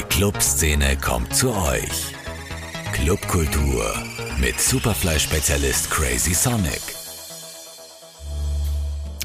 [0.00, 2.14] Die Clubszene kommt zu euch.
[2.92, 3.84] Clubkultur
[4.40, 6.80] mit Superfly-Spezialist Crazy Sonic.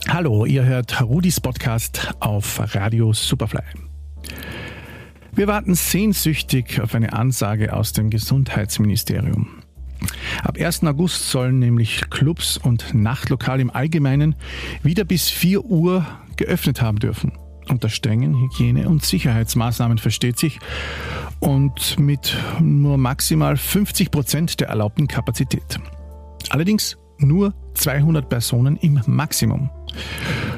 [0.10, 3.62] Hallo, ihr hört Rudis Podcast auf Radio Superfly.
[5.32, 9.64] Wir warten sehnsüchtig auf eine Ansage aus dem Gesundheitsministerium.
[10.44, 10.84] Ab 1.
[10.84, 14.36] August sollen nämlich Clubs und Nachtlokale im Allgemeinen
[14.84, 16.06] wieder bis 4 Uhr
[16.36, 17.32] geöffnet haben dürfen.
[17.70, 20.60] Unter strengen Hygiene- und Sicherheitsmaßnahmen versteht sich
[21.40, 25.80] und mit nur maximal 50 Prozent der erlaubten Kapazität.
[26.50, 29.70] Allerdings nur 200 Personen im Maximum.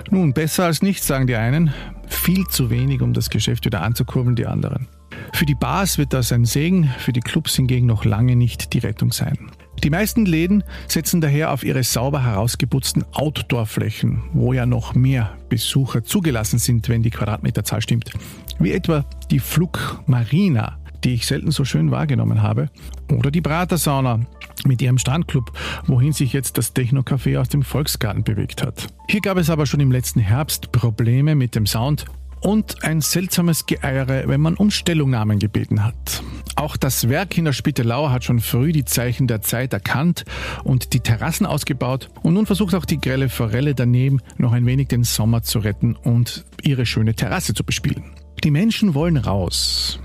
[0.10, 1.74] Nun, besser als nichts, sagen die einen,
[2.08, 4.88] viel zu wenig, um das Geschäft wieder anzukurbeln, die anderen.
[5.34, 8.80] Für die Bars wird das ein Segen, für die Clubs hingegen noch lange nicht die
[8.80, 9.52] Rettung sein.
[9.84, 16.04] Die meisten Läden setzen daher auf ihre sauber herausgeputzten Outdoor-Flächen, wo ja noch mehr Besucher
[16.04, 18.12] zugelassen sind, wenn die Quadratmeterzahl stimmt.
[18.60, 22.70] Wie etwa die Flug Marina, die ich selten so schön wahrgenommen habe,
[23.12, 24.22] oder die Pratersauna
[24.66, 25.52] mit ihrem Strandclub,
[25.86, 28.88] wohin sich jetzt das Techno-Café aus dem Volksgarten bewegt hat.
[29.08, 32.06] Hier gab es aber schon im letzten Herbst Probleme mit dem Sound
[32.42, 36.24] und ein seltsames Geeiere, wenn man um Stellungnahmen gebeten hat.
[36.56, 40.26] Auch das Werk in der Spittelau hat schon früh die Zeichen der Zeit erkannt
[40.64, 44.88] und die Terrassen ausgebaut und nun versucht auch die grelle Forelle daneben noch ein wenig
[44.88, 48.06] den Sommer zu retten und ihre schöne Terrasse zu bespielen.
[48.44, 50.00] Die Menschen wollen raus.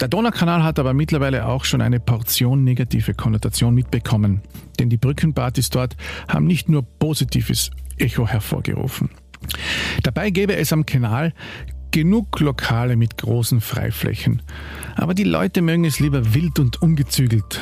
[0.00, 4.42] Der Donaukanal hat aber mittlerweile auch schon eine Portion negative Konnotation mitbekommen,
[4.78, 5.96] denn die Brückenpartys dort
[6.28, 9.10] haben nicht nur positives Echo hervorgerufen.
[10.02, 11.32] Dabei gäbe es am Kanal
[11.90, 14.42] genug Lokale mit großen Freiflächen.
[14.96, 17.60] Aber die Leute mögen es lieber wild und ungezügelt.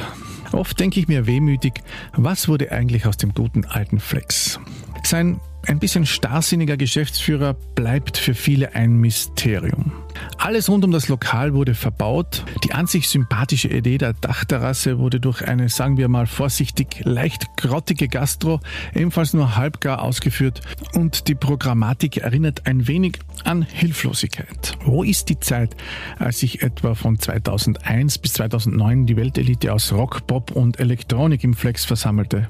[0.52, 4.60] Oft denke ich mir wehmütig, was wurde eigentlich aus dem guten alten Flex?
[5.02, 9.92] Sein ein bisschen starrsinniger Geschäftsführer bleibt für viele ein Mysterium.
[10.38, 12.44] Alles rund um das Lokal wurde verbaut.
[12.64, 17.56] Die an sich sympathische Idee der Dachterrasse wurde durch eine, sagen wir mal vorsichtig, leicht
[17.56, 18.60] grottige Gastro
[18.94, 20.60] ebenfalls nur halbgar ausgeführt
[20.94, 24.78] und die Programmatik erinnert ein wenig an Hilflosigkeit.
[24.84, 25.76] Wo ist die Zeit,
[26.18, 31.54] als sich etwa von 2001 bis 2009 die Weltelite aus Rock, Pop und Elektronik im
[31.54, 32.48] Flex versammelte?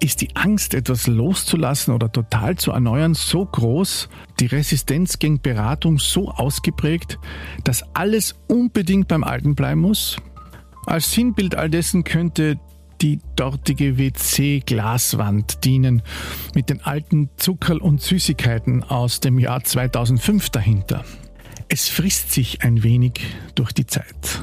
[0.00, 4.08] Ist die Angst, etwas loszulassen oder total zu erneuern, so groß,
[4.40, 7.18] die Resistenz gegen Beratung so ausgeprägt,
[7.64, 10.16] dass alles unbedingt beim Alten bleiben muss?
[10.86, 12.58] Als Sinnbild all dessen könnte
[13.00, 16.02] die dortige WC-Glaswand dienen,
[16.54, 21.04] mit den alten Zuckerl und Süßigkeiten aus dem Jahr 2005 dahinter.
[21.68, 23.20] Es frisst sich ein wenig
[23.54, 24.42] durch die Zeit.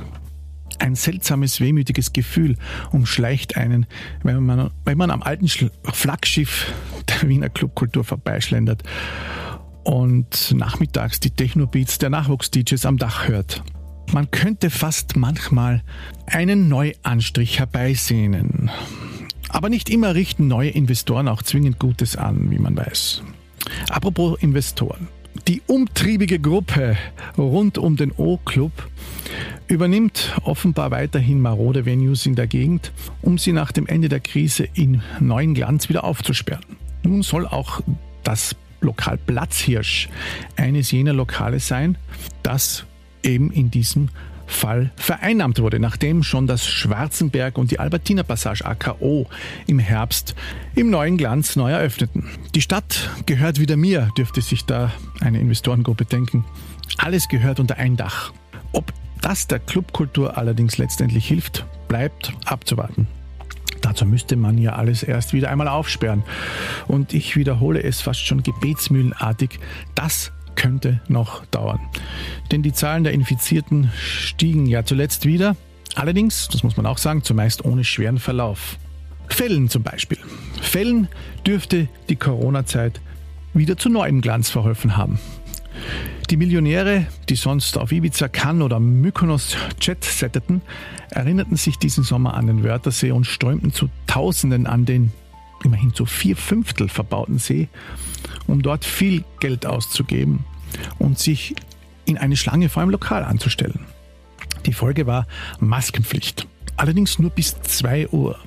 [0.84, 2.58] Ein seltsames, wehmütiges Gefühl
[2.92, 3.86] umschleicht einen,
[4.22, 6.74] wenn man, wenn man am alten Flaggschiff
[7.08, 8.84] der Wiener Clubkultur vorbeischlendert
[9.86, 13.64] und nachmittags die Techno-Beats der Nachwuchs-DJs am Dach hört.
[14.12, 15.84] Man könnte fast manchmal
[16.26, 18.70] einen Neuanstrich herbeisehnen.
[19.48, 23.24] Aber nicht immer richten neue Investoren auch zwingend Gutes an, wie man weiß.
[23.88, 25.08] Apropos Investoren.
[25.48, 26.98] Die umtriebige Gruppe
[27.38, 28.90] rund um den O-Club
[29.68, 32.92] übernimmt offenbar weiterhin marode Venues in der Gegend,
[33.22, 36.66] um sie nach dem Ende der Krise in neuen Glanz wieder aufzusperren.
[37.04, 37.82] Nun soll auch
[38.24, 40.10] das Lokal Platzhirsch
[40.56, 41.98] eines jener Lokale sein,
[42.44, 42.86] das
[43.24, 44.10] eben in diesem
[44.46, 49.28] Fall vereinnahmt wurde, nachdem schon das Schwarzenberg und die Albertiner Passage AKO
[49.68, 50.36] im Herbst
[50.76, 52.30] im neuen Glanz neu eröffneten.
[52.54, 54.92] Die Stadt gehört wieder mir, dürfte sich da
[55.22, 56.46] eine Investorengruppe denken.
[56.98, 58.34] Alles gehört unter ein Dach.
[58.74, 63.08] Ob das der Clubkultur allerdings letztendlich hilft, bleibt abzuwarten.
[63.82, 66.24] Dazu müsste man ja alles erst wieder einmal aufsperren.
[66.88, 69.60] Und ich wiederhole es fast schon gebetsmühlenartig,
[69.96, 71.80] das könnte noch dauern.
[72.52, 75.56] Denn die Zahlen der Infizierten stiegen ja zuletzt wieder.
[75.96, 78.78] Allerdings, das muss man auch sagen, zumeist ohne schweren Verlauf.
[79.28, 80.20] Fällen zum Beispiel.
[80.62, 81.08] Fällen
[81.46, 83.02] dürfte die Corona-Zeit
[83.54, 85.20] wieder zu neuem Glanz verholfen haben.
[86.30, 90.62] Die Millionäre, die sonst auf Ibiza, Cannes oder Mykonos Jet setteten,
[91.10, 95.12] erinnerten sich diesen Sommer an den Wörthersee und strömten zu Tausenden an den
[95.64, 97.68] immerhin zu vier Fünftel verbauten See,
[98.48, 100.46] um dort viel Geld auszugeben
[100.98, 101.56] und sich
[102.06, 103.86] in eine Schlange vor einem Lokal anzustellen.
[104.66, 105.28] Die Folge war
[105.60, 106.48] Maskenpflicht.
[106.78, 108.40] Allerdings nur bis 2 Uhr.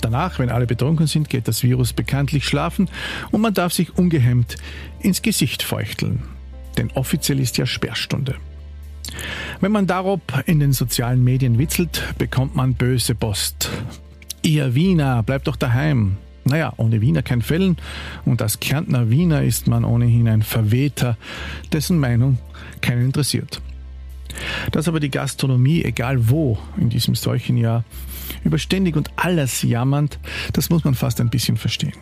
[0.00, 2.88] Danach, wenn alle betrunken sind, geht das Virus bekanntlich schlafen
[3.30, 4.56] und man darf sich ungehemmt
[5.00, 6.22] ins Gesicht feuchteln
[6.76, 8.36] denn offiziell ist ja Sperrstunde.
[9.60, 13.70] Wenn man darob in den sozialen Medien witzelt, bekommt man böse Post.
[14.42, 16.16] Ihr Wiener, bleibt doch daheim.
[16.44, 17.76] Naja, ohne Wiener kein Fällen
[18.24, 21.18] und als Kärntner Wiener ist man ohnehin ein Verwehter,
[21.72, 22.38] dessen Meinung
[22.80, 23.60] keinen interessiert.
[24.72, 27.84] Dass aber die Gastronomie, egal wo in diesem solchen Jahr,
[28.42, 30.18] überständig und alles jammernd,
[30.52, 31.92] das muss man fast ein bisschen verstehen.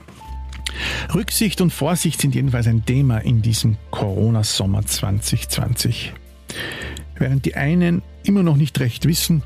[1.14, 6.12] Rücksicht und Vorsicht sind jedenfalls ein Thema in diesem Corona-Sommer 2020.
[7.16, 9.42] Während die einen immer noch nicht recht wissen,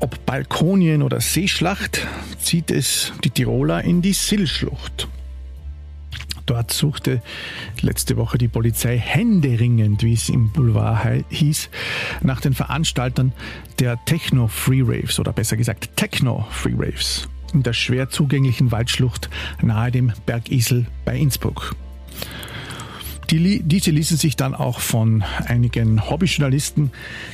[0.00, 2.06] ob Balkonien oder Seeschlacht,
[2.40, 5.08] zieht es die Tiroler in die Sillschlucht.
[6.46, 7.22] Dort suchte
[7.80, 11.70] letzte Woche die Polizei händeringend, wie es im Boulevard hieß,
[12.20, 13.32] nach den Veranstaltern
[13.78, 19.30] der Techno Free Raves oder besser gesagt Techno Free Raves in der schwer zugänglichen Waldschlucht
[19.60, 21.74] nahe dem Bergisel bei Innsbruck.
[23.30, 26.90] Die, diese ließen sich dann auch von einigen Hobbyjournalisten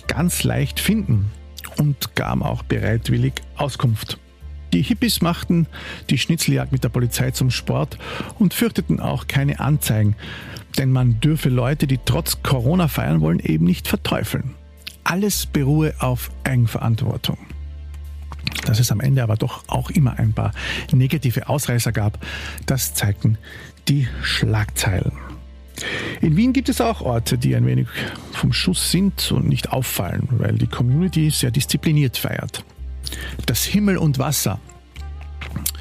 [0.07, 1.31] ganz leicht finden
[1.77, 4.19] und gaben auch bereitwillig Auskunft.
[4.73, 5.67] Die Hippies machten
[6.11, 7.99] die Schnitzeljagd mit der Polizei zum Sport
[8.39, 10.15] und fürchteten auch keine Anzeigen,
[10.77, 14.55] denn man dürfe Leute, die trotz Corona feiern wollen, eben nicht verteufeln.
[15.05, 17.39] Alles beruhe auf Eigenverantwortung.
[18.69, 20.53] Dass es am Ende aber doch auch immer ein paar
[20.93, 22.23] negative Ausreißer gab,
[22.67, 23.39] das zeigten
[23.89, 25.13] die Schlagzeilen.
[26.21, 27.89] In Wien gibt es auch Orte, die ein wenig
[28.33, 32.63] vom Schuss sind und nicht auffallen, weil die Community sehr diszipliniert feiert.
[33.47, 34.61] Das Himmel und Wasser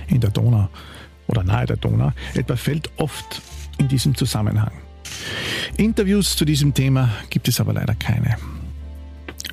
[0.07, 0.69] in der Donau
[1.27, 3.41] oder nahe der Donau etwa fällt oft
[3.79, 4.71] in diesem Zusammenhang.
[5.75, 8.37] Interviews zu diesem Thema gibt es aber leider keine.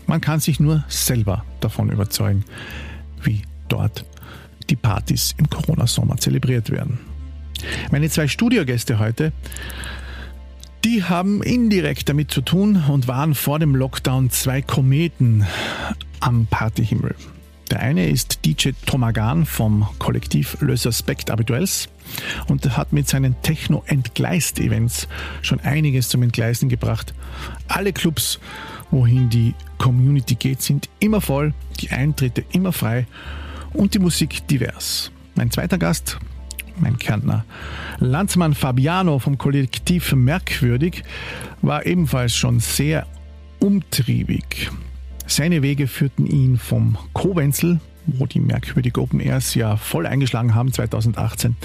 [0.07, 2.45] Man kann sich nur selber davon überzeugen,
[3.25, 4.05] wie dort
[4.71, 6.99] die Partys im Corona-Sommer zelebriert werden.
[7.91, 9.33] Meine zwei Studiogäste heute,
[10.85, 15.47] die haben indirekt damit zu tun und waren vor dem Lockdown zwei Kometen
[16.21, 17.15] am Partyhimmel.
[17.71, 21.89] Der eine ist DJ Tomagan vom Kollektiv Le Suspect Habituels
[22.49, 25.09] und hat mit seinen Techno-Entgleist-Events
[25.41, 27.15] schon einiges zum Entgleisen gebracht.
[27.69, 28.39] Alle Clubs,
[28.95, 33.07] wohin die Community geht, sind immer voll, die Eintritte immer frei
[33.73, 35.11] und die Musik divers.
[35.35, 36.19] Mein zweiter Gast,
[36.77, 37.45] mein Kärntner
[37.99, 41.03] Landsmann Fabiano vom Kollektiv Merkwürdig,
[41.61, 43.07] war ebenfalls schon sehr
[43.59, 44.71] umtriebig.
[45.27, 50.73] Seine Wege führten ihn vom Kowenzel, wo die merkwürdige Open Airs ja voll eingeschlagen haben
[50.73, 51.57] 2018,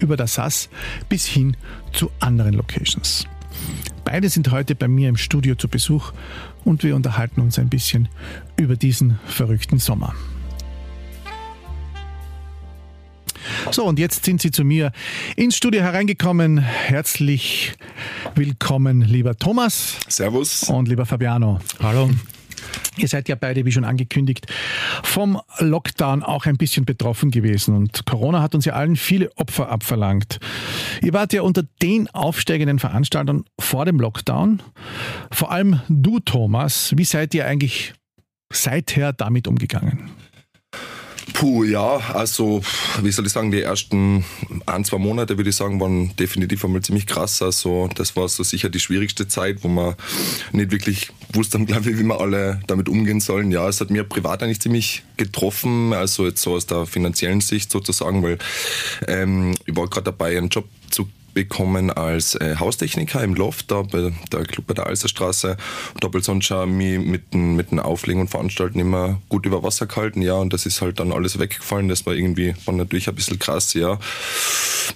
[0.00, 0.68] über das SAS
[1.08, 1.56] bis hin
[1.92, 3.28] zu anderen Locations.
[4.04, 6.12] Beide sind heute bei mir im Studio zu Besuch
[6.64, 8.08] und wir unterhalten uns ein bisschen
[8.56, 10.14] über diesen verrückten Sommer.
[13.70, 14.92] So, und jetzt sind Sie zu mir
[15.36, 16.58] ins Studio hereingekommen.
[16.58, 17.74] Herzlich
[18.34, 19.96] willkommen, lieber Thomas.
[20.08, 20.64] Servus.
[20.64, 21.60] Und lieber Fabiano.
[21.80, 22.10] Hallo.
[22.96, 24.46] Ihr seid ja beide, wie schon angekündigt,
[25.02, 29.68] vom Lockdown auch ein bisschen betroffen gewesen und Corona hat uns ja allen viele Opfer
[29.70, 30.38] abverlangt.
[31.00, 34.62] Ihr wart ja unter den aufsteigenden Veranstaltern vor dem Lockdown.
[35.30, 36.92] Vor allem du, Thomas.
[36.96, 37.94] Wie seid ihr eigentlich
[38.52, 40.10] seither damit umgegangen?
[41.34, 42.62] Puh, ja, also
[43.02, 44.24] wie soll ich sagen, die ersten
[44.66, 47.42] ein, zwei Monate würde ich sagen, waren definitiv einmal ziemlich krass.
[47.42, 49.94] Also das war so sicher die schwierigste Zeit, wo man
[50.52, 53.50] nicht wirklich wusste, glaube ich, wie wir alle damit umgehen sollen.
[53.50, 57.70] Ja, es hat mir privat eigentlich ziemlich getroffen, also jetzt so aus der finanziellen Sicht
[57.70, 58.38] sozusagen, weil
[59.06, 63.82] ähm, ich war gerade dabei, einen Job zu bekommen als äh, Haustechniker im Loft, da
[63.82, 65.56] bei der Club bei der Alserstraße.
[65.94, 69.86] Und habe sonst mich mit dem, mit dem Auflegen und Veranstalten immer gut über Wasser
[69.86, 71.88] gehalten, ja, und das ist halt dann alles weggefallen.
[71.88, 73.98] Das war irgendwie, war natürlich ein bisschen krass, ja.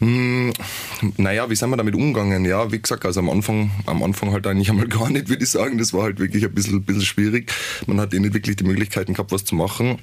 [0.01, 0.53] Hm,
[1.17, 2.45] naja, wie sind wir damit umgegangen?
[2.45, 5.51] Ja, wie gesagt, also am Anfang, am Anfang halt eigentlich einmal gar nicht, würde ich
[5.51, 5.79] sagen.
[5.79, 7.53] Das war halt wirklich ein bisschen, bisschen schwierig.
[7.87, 9.99] Man hat eh nicht wirklich die Möglichkeiten gehabt, was zu machen.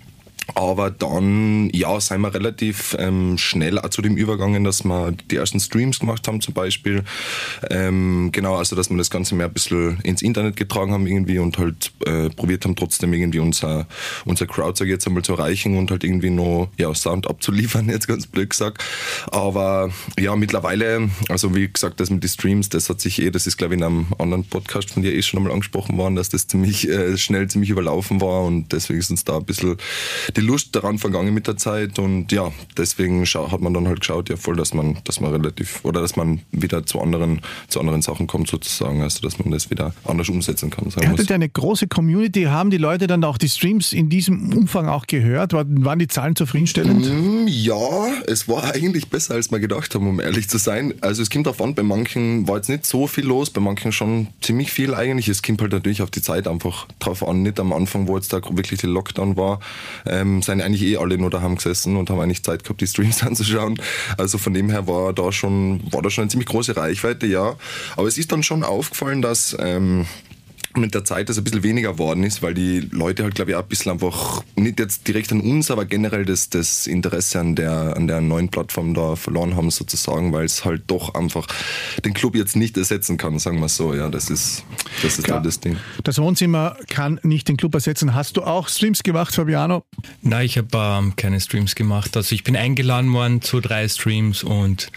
[0.55, 5.38] Aber dann, ja, sind wir relativ ähm, schnell auch zu dem übergangen, dass wir die
[5.38, 7.03] ersten Streams gemacht haben zum Beispiel.
[7.69, 11.39] Ähm, genau, also dass wir das Ganze mehr ein bisschen ins Internet getragen haben irgendwie
[11.39, 13.88] und halt äh, probiert haben, trotzdem irgendwie unser,
[14.25, 17.89] unser Crowd, sag ich jetzt einmal, zu erreichen und halt irgendwie noch ja, Sound abzuliefern,
[17.89, 18.83] jetzt ganz blöd gesagt.
[19.31, 23.47] Aber ja, mittlerweile, also wie gesagt, das mit den Streams, das hat sich eh, das
[23.47, 26.29] ist glaube ich in einem anderen Podcast von dir eh schon einmal angesprochen worden, dass
[26.29, 29.77] das ziemlich äh, schnell ziemlich überlaufen war und deswegen ist uns da ein bisschen
[30.37, 34.29] die Lust daran vergangen mit der Zeit und ja, deswegen hat man dann halt geschaut,
[34.29, 38.01] ja voll, dass man, dass man relativ oder dass man wieder zu anderen, zu anderen
[38.01, 40.87] Sachen kommt sozusagen, also dass man das wieder anders umsetzen kann.
[41.01, 44.53] Ihr hattet ja eine große Community, haben die Leute dann auch die Streams in diesem
[44.53, 45.53] Umfang auch gehört?
[45.53, 47.05] Waren die Zahlen zufriedenstellend?
[47.05, 50.93] Mm, ja, es war eigentlich besser, als wir gedacht haben, um ehrlich zu sein.
[51.01, 54.27] Also es kommt davon, bei manchen war jetzt nicht so viel los, bei manchen schon
[54.41, 55.27] ziemlich viel eigentlich.
[55.27, 58.33] Es kommt halt natürlich auf die Zeit einfach drauf an, nicht am Anfang, wo jetzt
[58.33, 59.59] da wirklich der Lockdown war.
[60.05, 62.88] Äh, ähm, sind eigentlich eh alle nur daheim gesessen und haben eigentlich Zeit gehabt, die
[62.88, 63.75] Streams anzuschauen.
[64.18, 67.56] Also von dem her war da schon, war da schon eine ziemlich große Reichweite, ja.
[67.96, 70.06] Aber es ist dann schon aufgefallen, dass ähm,
[70.77, 73.58] mit der Zeit das ein bisschen weniger geworden ist, weil die Leute halt, glaube ich,
[73.58, 77.56] auch ein bisschen einfach, nicht jetzt direkt an uns, aber generell das, das Interesse an
[77.56, 81.48] der, an der neuen Plattform da verloren haben, sozusagen, weil es halt doch einfach
[82.03, 83.94] den Club jetzt nicht ersetzen kann, sagen wir so.
[83.94, 84.63] Ja, das ist,
[85.01, 85.77] das ist halt das Ding.
[86.03, 88.13] Das Wohnzimmer kann nicht den Club ersetzen.
[88.13, 89.84] Hast du auch Streams gemacht, Fabiano?
[90.22, 92.15] Nein, ich habe ähm, keine Streams gemacht.
[92.18, 94.92] Also ich bin eingeladen worden zu drei Streams und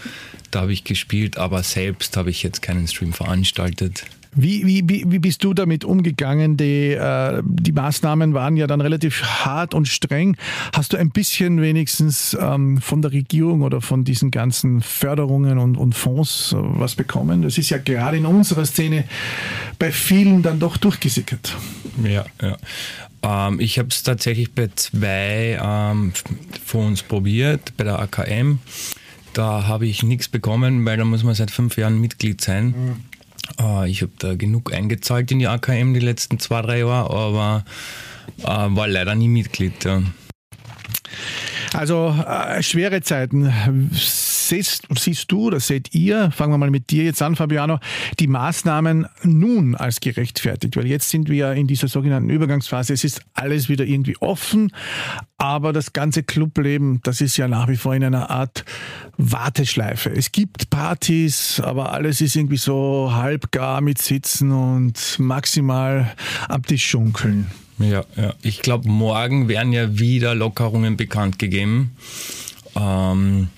[0.51, 4.05] da habe ich gespielt, aber selbst habe ich jetzt keinen Stream veranstaltet.
[4.39, 6.59] Wie, wie, wie bist du damit umgegangen?
[6.59, 10.37] Die, äh, die Maßnahmen waren ja dann relativ hart und streng.
[10.75, 15.77] Hast du ein bisschen wenigstens ähm, von der Regierung oder von diesen ganzen Förderungen und,
[15.77, 17.43] und Fonds äh, was bekommen?
[17.43, 19.05] Das ist ja gerade in unserer Szene
[19.79, 21.57] bei vielen dann doch durchgesickert.
[22.05, 22.57] Ja, ja.
[23.23, 26.13] Ähm, ich habe es tatsächlich bei zwei ähm,
[26.65, 28.59] Fonds probiert, bei der AKM.
[29.33, 32.97] Da habe ich nichts bekommen, weil da muss man seit fünf Jahren Mitglied sein.
[33.61, 37.65] Äh, ich habe da genug eingezahlt in die AKM die letzten zwei, drei Jahre, aber
[38.39, 39.87] äh, war leider nie Mitglied.
[41.73, 43.53] Also äh, schwere Zeiten.
[44.49, 47.79] Siehst, siehst, du oder seht ihr, fangen wir mal mit dir jetzt an, Fabiano,
[48.21, 50.77] die Maßnahmen nun als gerechtfertigt?
[50.77, 52.93] Weil jetzt sind wir in dieser sogenannten Übergangsphase.
[52.93, 54.73] Es ist alles wieder irgendwie offen,
[55.39, 58.65] aber das ganze Clubleben, das ist ja nach wie vor in einer Art
[59.17, 60.11] Warteschleife.
[60.11, 66.15] Es gibt Partys, aber alles ist irgendwie so halbgar mit Sitzen und maximal
[66.49, 67.51] ab die Schunkeln.
[67.79, 68.35] Ja, ja.
[68.43, 71.97] Ich glaube, morgen werden ja wieder Lockerungen bekannt gegeben.
[72.75, 73.49] Ähm,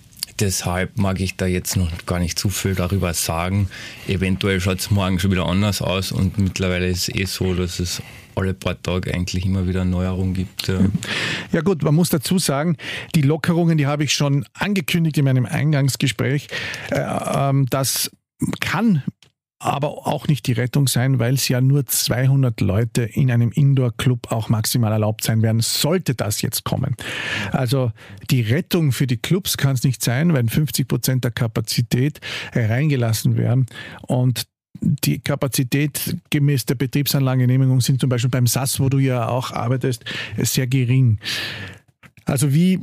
[0.41, 3.69] deshalb mag ich da jetzt noch gar nicht zu viel darüber sagen.
[4.07, 7.79] Eventuell schaut es morgen schon wieder anders aus und mittlerweile ist es eh so, dass
[7.79, 8.03] es
[8.35, 10.73] alle paar Tage eigentlich immer wieder Neuerungen gibt.
[11.53, 12.77] Ja gut, man muss dazu sagen,
[13.15, 16.49] die Lockerungen, die habe ich schon angekündigt in meinem Eingangsgespräch.
[16.91, 18.11] Äh, ähm, das
[18.61, 19.03] kann
[19.59, 24.31] aber auch nicht die Rettung sein, weil es ja nur 200 Leute in einem Indoor-Club
[24.31, 26.95] auch maximal erlaubt sein werden, sollte das jetzt kommen.
[27.51, 27.91] Also
[28.31, 32.21] die Rettung für die Clubs kann es nicht sein, wenn 50 Prozent der Kapazität
[32.53, 33.67] hereingelassen werden
[34.03, 34.47] und
[34.81, 40.05] die Kapazität gemäß der Betriebsanlagengenehmigung sind zum Beispiel beim SAS, wo du ja auch arbeitest,
[40.37, 41.19] sehr gering.
[42.29, 42.79] Also wie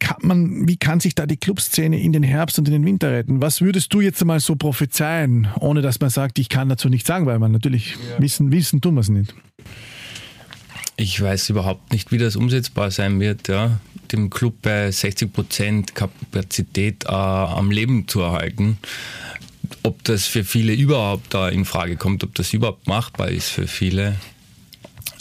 [0.00, 3.12] kann man, wie kann sich da die Clubszene in den Herbst und in den Winter
[3.12, 3.40] retten?
[3.40, 7.06] Was würdest du jetzt mal so prophezeien, ohne dass man sagt, ich kann dazu nichts
[7.06, 8.20] sagen, weil man natürlich ja.
[8.20, 9.32] wissen, wissen tun wir es nicht.
[10.96, 13.78] Ich weiß überhaupt nicht, wie das umsetzbar sein wird, ja,
[14.10, 18.78] dem Club bei 60 Prozent Kapazität äh, am Leben zu erhalten.
[19.84, 23.68] Ob das für viele überhaupt da in Frage kommt, ob das überhaupt machbar ist für
[23.68, 24.16] viele.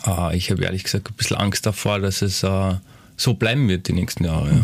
[0.08, 2.74] Äh, ich habe ehrlich gesagt ein bisschen Angst davor, dass es äh,
[3.20, 4.50] so bleiben wird die nächsten Jahre.
[4.52, 4.62] Ja.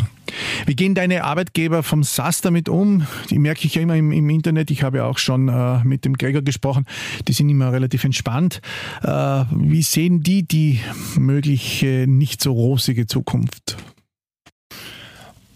[0.66, 3.06] Wie gehen deine Arbeitgeber vom SAS damit um?
[3.30, 4.70] Die merke ich ja immer im, im Internet.
[4.70, 6.86] Ich habe ja auch schon äh, mit dem Gregor gesprochen.
[7.28, 8.60] Die sind immer relativ entspannt.
[9.02, 10.80] Äh, wie sehen die die
[11.16, 13.76] mögliche nicht so rosige Zukunft?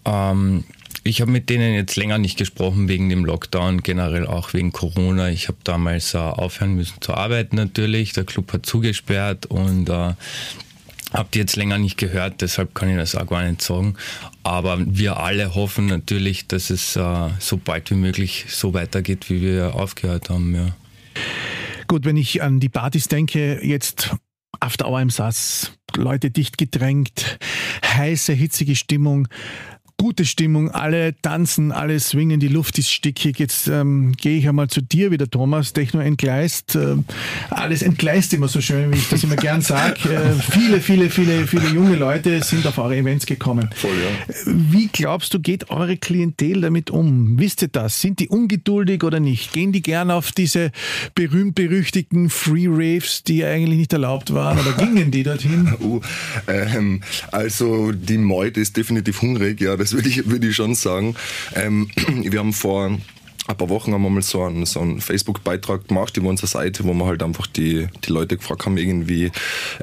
[0.05, 0.63] Ähm,
[1.03, 5.29] ich habe mit denen jetzt länger nicht gesprochen wegen dem Lockdown, generell auch wegen Corona.
[5.29, 8.13] Ich habe damals äh, aufhören müssen zu arbeiten natürlich.
[8.13, 10.13] Der Club hat zugesperrt und äh,
[11.13, 13.95] Habt ihr jetzt länger nicht gehört, deshalb kann ich das auch gar nicht sagen.
[14.43, 19.41] Aber wir alle hoffen natürlich, dass es äh, so bald wie möglich so weitergeht, wie
[19.41, 20.55] wir aufgehört haben.
[20.55, 20.75] Ja.
[21.87, 24.15] Gut, wenn ich an die Partys denke, jetzt
[24.61, 27.39] After Hour im Satz, Leute dicht gedrängt,
[27.85, 29.27] heiße, hitzige Stimmung
[30.01, 33.37] gute Stimmung, alle tanzen, alle swingen, die Luft ist stickig.
[33.37, 35.73] Jetzt ähm, gehe ich einmal zu dir wieder, Thomas.
[35.73, 36.95] Techno entgleist, äh,
[37.51, 40.09] alles entgleist immer so schön, wie ich das immer gern sage.
[40.09, 43.69] Äh, viele, viele, viele, viele junge Leute sind auf eure Events gekommen.
[43.75, 44.35] Voll, ja.
[44.47, 47.37] Wie glaubst du, geht eure Klientel damit um?
[47.37, 48.01] Wisst ihr das?
[48.01, 49.53] Sind die ungeduldig oder nicht?
[49.53, 50.71] Gehen die gern auf diese
[51.13, 55.75] berühmt-berüchtigten Free Raves, die eigentlich nicht erlaubt waren, oder gingen die dorthin?
[55.81, 55.99] Uh,
[56.47, 60.75] ähm, also die Meute ist definitiv hungrig, ja, das das würde ich, würde ich schon
[60.75, 61.15] sagen.
[61.53, 61.89] Ähm,
[62.23, 62.97] wir haben vor
[63.47, 66.85] ein paar Wochen haben wir mal so einen, so einen Facebook-Beitrag gemacht über unsere Seite,
[66.85, 69.31] wo wir halt einfach die, die Leute gefragt haben, irgendwie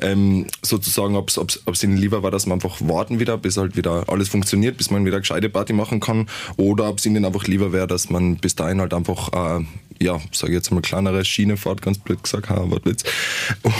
[0.01, 4.05] ähm, sozusagen, ob es ihnen lieber war, dass wir einfach warten wieder, bis halt wieder
[4.09, 7.73] alles funktioniert, bis man wieder gescheite Party machen kann, oder ob es ihnen einfach lieber
[7.73, 9.65] wäre, dass man bis dahin halt einfach äh,
[10.01, 13.05] ja, sage jetzt mal, kleinere Schienefahrt, ganz blöd gesagt, ha, Wortwitz.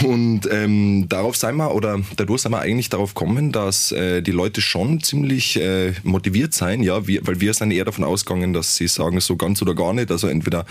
[0.03, 4.31] Und ähm, darauf sei wir, oder dadurch sind wir eigentlich darauf kommen, dass äh, die
[4.31, 8.75] Leute schon ziemlich äh, motiviert sein, ja, wir, weil wir sind eher davon ausgegangen, dass
[8.75, 10.65] sie sagen, so ganz oder gar nicht, also entweder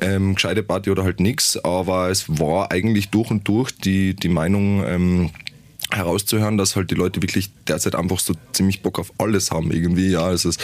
[0.00, 4.28] ähm, gescheite Party oder halt nichts, aber es war eigentlich durch und durch die, die
[4.28, 5.30] Meinung, ähm,
[5.90, 10.10] herauszuhören, dass halt die Leute wirklich derzeit einfach so ziemlich Bock auf alles haben irgendwie.
[10.10, 10.58] Ja, also es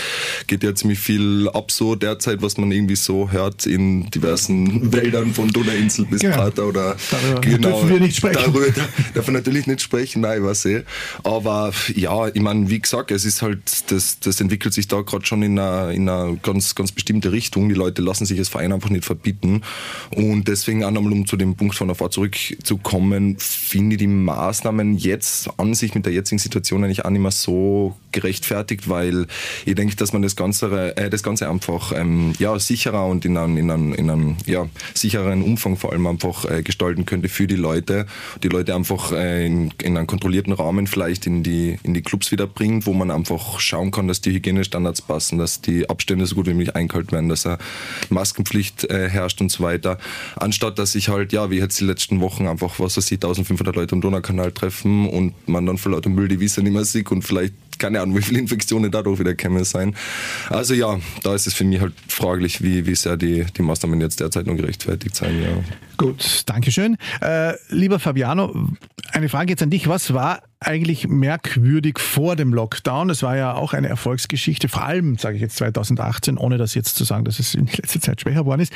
[0.46, 5.32] geht ja ziemlich viel ab so derzeit, was man irgendwie so hört in diversen Wäldern
[5.32, 6.36] von Donauinsel bis genau.
[6.36, 8.34] Prater oder darüber genau, dürfen wir nicht sprechen.
[8.34, 8.66] Darüber
[9.14, 10.84] darf man natürlich nicht sprechen, nein, was eh.
[11.22, 15.24] Aber ja, ich meine, wie gesagt, es ist halt, das, das entwickelt sich da gerade
[15.24, 17.70] schon in einer, in einer ganz, ganz bestimmte Richtung.
[17.70, 19.62] Die Leute lassen sich als Verein einfach nicht verbieten.
[20.10, 24.98] Und deswegen auch nochmal, um zu dem Punkt von davor zurückzukommen, finde ich die Maßnahmen
[24.98, 29.26] jetzt jetzt an sich mit der jetzigen Situation eigentlich auch nicht mehr so gerechtfertigt, weil
[29.64, 33.36] ich denke, dass man das Ganze, äh, das Ganze einfach ähm, ja, sicherer und in
[33.36, 37.46] einem, in einem, in einem ja, sichereren Umfang vor allem einfach äh, gestalten könnte für
[37.46, 38.06] die Leute.
[38.42, 42.30] Die Leute einfach äh, in, in einen kontrollierten Rahmen vielleicht in die, in die Clubs
[42.30, 46.34] wieder bringt, wo man einfach schauen kann, dass die Hygienestandards passen, dass die Abstände so
[46.36, 47.58] gut wie möglich eingehalten werden, dass eine
[48.10, 49.98] Maskenpflicht äh, herrscht und so weiter.
[50.36, 53.74] Anstatt dass ich halt, ja, wie jetzt die letzten Wochen einfach, was weiß ich, 1500
[53.74, 57.10] Leute am Donaukanal treffen und man dann vor lauter Müll die Wiese nicht mehr sieht
[57.10, 59.94] und vielleicht keine Ahnung, wie viele Infektionen dadurch wieder kämen sein.
[60.48, 64.00] Also ja, da ist es für mich halt fraglich, wie, wie sehr die, die Maßnahmen
[64.00, 65.42] jetzt derzeit noch gerechtfertigt sein.
[65.42, 65.48] Ja.
[65.96, 66.96] Gut, Dankeschön.
[67.20, 68.68] Äh, lieber Fabiano,
[69.12, 69.88] eine Frage jetzt an dich.
[69.88, 73.10] Was war eigentlich merkwürdig vor dem Lockdown?
[73.10, 76.96] Es war ja auch eine Erfolgsgeschichte, vor allem, sage ich jetzt 2018, ohne das jetzt
[76.96, 78.72] zu sagen, dass es in letzter Zeit schwächer geworden ist.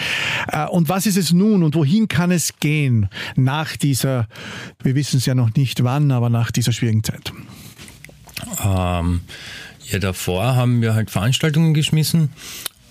[0.48, 4.28] Äh, und was ist es nun und wohin kann es gehen nach dieser,
[4.82, 7.32] wir wissen es ja noch nicht wann, aber nach dieser schwierigen Zeit?
[8.64, 9.20] Ähm,
[9.90, 12.30] ja, davor haben wir halt Veranstaltungen geschmissen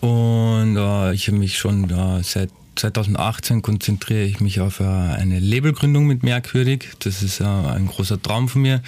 [0.02, 5.40] und äh, ich habe mich schon äh, seit 2018 konzentriere ich mich auf äh, eine
[5.40, 6.90] Labelgründung mit Merkwürdig.
[7.00, 8.82] Das ist äh, ein großer Traum von mir,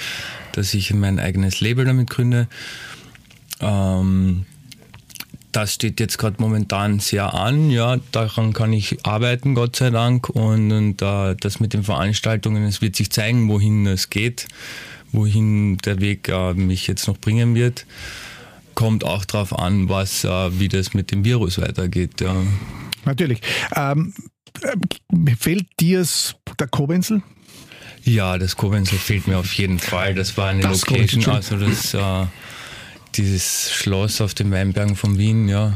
[0.54, 2.48] dass ich mein eigenes Label damit gründe.
[3.60, 4.46] Ähm,
[5.52, 7.72] das steht jetzt gerade momentan sehr an.
[7.72, 10.30] Ja, daran kann ich arbeiten, Gott sei Dank.
[10.30, 14.48] Und, und uh, das mit den Veranstaltungen, es wird sich zeigen, wohin es geht
[15.12, 17.86] wohin der Weg äh, mich jetzt noch bringen wird.
[18.76, 22.22] Kommt auch darauf an, was, äh, wie das mit dem Virus weitergeht.
[22.22, 22.36] Ja.
[23.10, 23.42] Natürlich.
[23.76, 24.14] Ähm,
[24.62, 26.06] äh, fehlt dir
[26.60, 27.24] der Kobenzl?
[28.04, 30.14] Ja, das Kobenzl fehlt mir auf jeden Fall.
[30.14, 32.28] Das war eine das Location, also das, äh,
[33.16, 35.76] dieses Schloss auf den Weinbergen von Wien, ja.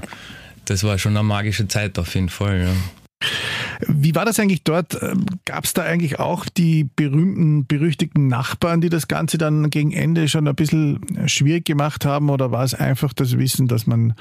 [0.65, 3.27] Das war schon eine magische Zeit auf jeden Fall, ja.
[3.87, 5.01] Wie war das eigentlich dort?
[5.01, 9.91] Ähm, Gab es da eigentlich auch die berühmten, berüchtigten Nachbarn, die das Ganze dann gegen
[9.91, 12.29] Ende schon ein bisschen schwierig gemacht haben?
[12.29, 14.13] Oder war es einfach das Wissen, dass man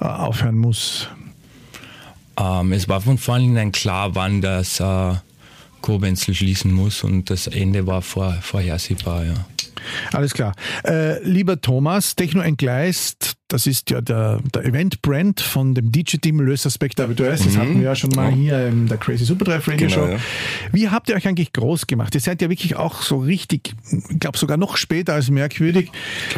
[0.00, 1.08] äh, aufhören muss?
[2.38, 5.14] Ähm, es war von vornherein klar, wann das äh,
[5.80, 9.24] Koblenz schließen muss und das Ende war vor, vorhersehbar.
[9.24, 9.34] Ja.
[10.12, 10.54] Alles klar.
[10.84, 16.70] Äh, lieber Thomas, Techno entgleist, das ist ja der, der Event-Brand von dem DJ-Team Löser
[16.70, 17.56] Spectre Das mhm.
[17.56, 20.12] hatten wir ja schon mal hier in der Crazy Super Drive Radio genau, Show.
[20.12, 20.18] Ja.
[20.72, 22.14] Wie habt ihr euch eigentlich groß gemacht?
[22.14, 23.74] Ihr seid ja wirklich auch so richtig,
[24.10, 25.90] ich glaube sogar noch später als merkwürdig,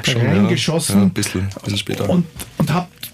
[0.07, 0.95] reingeschossen.
[0.95, 1.01] Ja.
[1.01, 2.09] Ja, ein bisschen, ein bisschen später.
[2.09, 2.27] Und,
[2.59, 3.12] und habt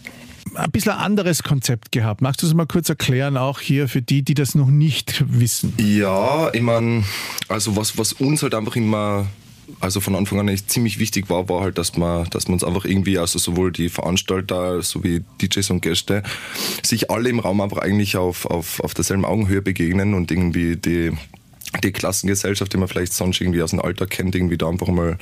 [0.59, 2.21] ein bisschen ein anderes Konzept gehabt.
[2.21, 5.75] Magst du es mal kurz erklären, auch hier für die, die das noch nicht wissen?
[5.79, 7.05] Ja, ich meine,
[7.49, 9.27] also was, was uns halt einfach immer
[9.81, 12.64] also von Anfang an echt ziemlich wichtig war, war halt, dass man, dass man uns
[12.64, 16.23] einfach irgendwie, also sowohl die Veranstalter sowie DJs und Gäste,
[16.83, 21.12] sich alle im Raum einfach eigentlich auf, auf, auf derselben Augenhöhe begegnen und irgendwie die,
[21.83, 25.18] die Klassengesellschaft, die man vielleicht sonst irgendwie aus dem Alltag kennt, irgendwie da einfach mal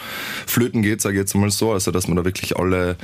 [0.46, 1.72] flöten geht, sage ich jetzt mal so.
[1.72, 2.96] Also dass man da wirklich alle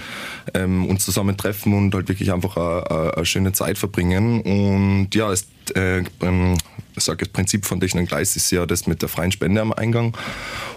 [0.54, 4.40] ähm, uns zusammen treffen und halt wirklich einfach eine, schöne Zeit verbringen.
[4.42, 6.56] Und ja, es äh, ähm,
[7.00, 10.16] sage, das Prinzip von Technik Gleis ist ja das mit der freien Spende am Eingang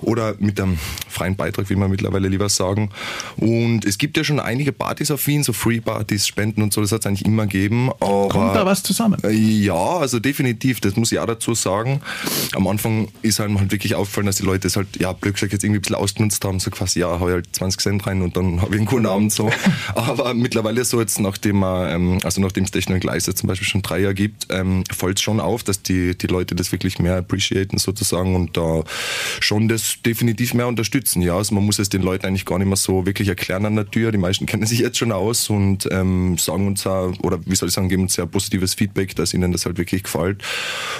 [0.01, 0.77] oder mit dem
[1.09, 2.89] freien Beitrag, wie man mittlerweile lieber sagen.
[3.37, 6.91] Und es gibt ja schon einige Partys auf Wien, so Free-Partys, Spenden und so, das
[6.91, 7.89] hat es eigentlich immer gegeben.
[7.99, 9.17] Aber, Kommt da was zusammen?
[9.23, 12.01] Äh, ja, also definitiv, das muss ich auch dazu sagen.
[12.53, 15.53] Am Anfang ist einem halt wirklich aufgefallen, dass die Leute es halt, ja, blöd gesagt,
[15.53, 18.21] jetzt irgendwie ein bisschen ausgenutzt haben, so quasi, ja, hau ich halt 20 Cent rein
[18.21, 19.49] und dann habe ich einen guten Abend so.
[19.95, 23.81] Aber mittlerweile so jetzt, nachdem man, ähm, also nachdem es Technik Gleis zum Beispiel schon
[23.81, 27.17] drei Jahre gibt, ähm, fällt es schon auf, dass die, die Leute das wirklich mehr
[27.17, 28.83] appreciaten sozusagen und da
[29.39, 31.21] schon das definitiv mehr unterstützen.
[31.21, 33.75] Ja, also man muss es den Leuten eigentlich gar nicht mehr so wirklich erklären an
[33.75, 34.11] der Tür.
[34.11, 37.69] Die meisten kennen sich jetzt schon aus und ähm, sagen uns auch, oder wie soll
[37.69, 40.43] ich sagen, geben uns sehr positives Feedback, dass ihnen das halt wirklich gefällt.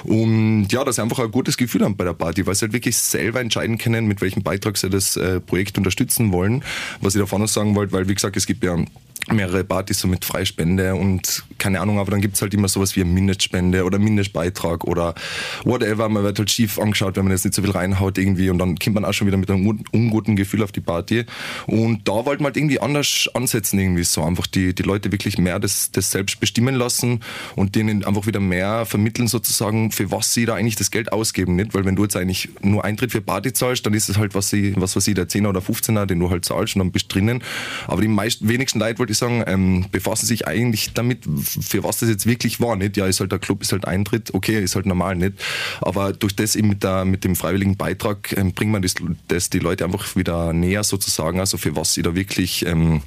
[0.04, 2.74] Und ja, dass sie einfach ein gutes Gefühl haben bei der Party, weil sie halt
[2.74, 6.64] wirklich selber entscheiden können, mit welchem Beitrag sie das äh, Projekt unterstützen wollen.
[7.02, 8.78] Was ich davon noch sagen wollte, weil wie gesagt, es gibt ja
[9.32, 12.96] mehrere Partys so mit Freispende und keine Ahnung, aber dann gibt es halt immer sowas
[12.96, 15.16] wie eine Mindestspende oder Mindestbeitrag oder
[15.64, 16.08] whatever.
[16.10, 18.78] Man wird halt schief angeschaut, wenn man jetzt nicht so viel reinhaut irgendwie und dann
[18.78, 21.26] kommt man auch schon wieder mit einem unguten Gefühl auf die Party.
[21.66, 24.24] Und da wollten wir halt irgendwie anders ansetzen, irgendwie so.
[24.24, 27.22] Einfach die, die Leute wirklich mehr das, das selbst bestimmen lassen
[27.56, 31.56] und denen einfach wieder mehr vermitteln sozusagen, für was sie da eigentlich das Geld ausgeben.
[31.56, 31.74] Nicht?
[31.74, 34.50] Weil wenn du jetzt eigentlich nur Eintritt für Party zahlst, dann ist es halt, was
[34.50, 37.14] sie, was weiß ich, der 10er oder 15er, den du halt zahlst und dann bist
[37.14, 37.42] drinnen.
[37.88, 42.00] Aber die meisten, wenigsten Leute, wollte ich sagen, ähm, befassen sich eigentlich damit, für was
[42.00, 42.76] das jetzt wirklich war.
[42.76, 42.98] Nicht?
[42.98, 45.34] Ja, ist halt der Club, ist halt Eintritt, okay, ist halt normal nicht.
[45.82, 48.96] Aber durch das eben mit, der, mit dem freiwilligen Beitrag ähm, bringt man das,
[49.28, 53.02] das die Leute einfach wieder näher sozusagen, also für was sie da wirklich ähm,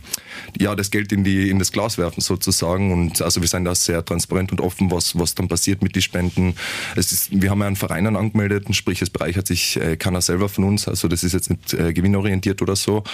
[0.58, 2.92] ja, das Geld in, die, in das Glas werfen sozusagen.
[2.92, 6.02] Und also wir sind da sehr transparent und offen, was, was dann passiert mit den
[6.02, 6.54] Spenden.
[6.96, 10.48] Es ist, wir haben ja einen Verein angemeldet, sprich es bereichert sich äh, keiner selber
[10.48, 10.88] von uns.
[10.88, 13.04] Also das ist jetzt nicht äh, gewinnorientiert oder so.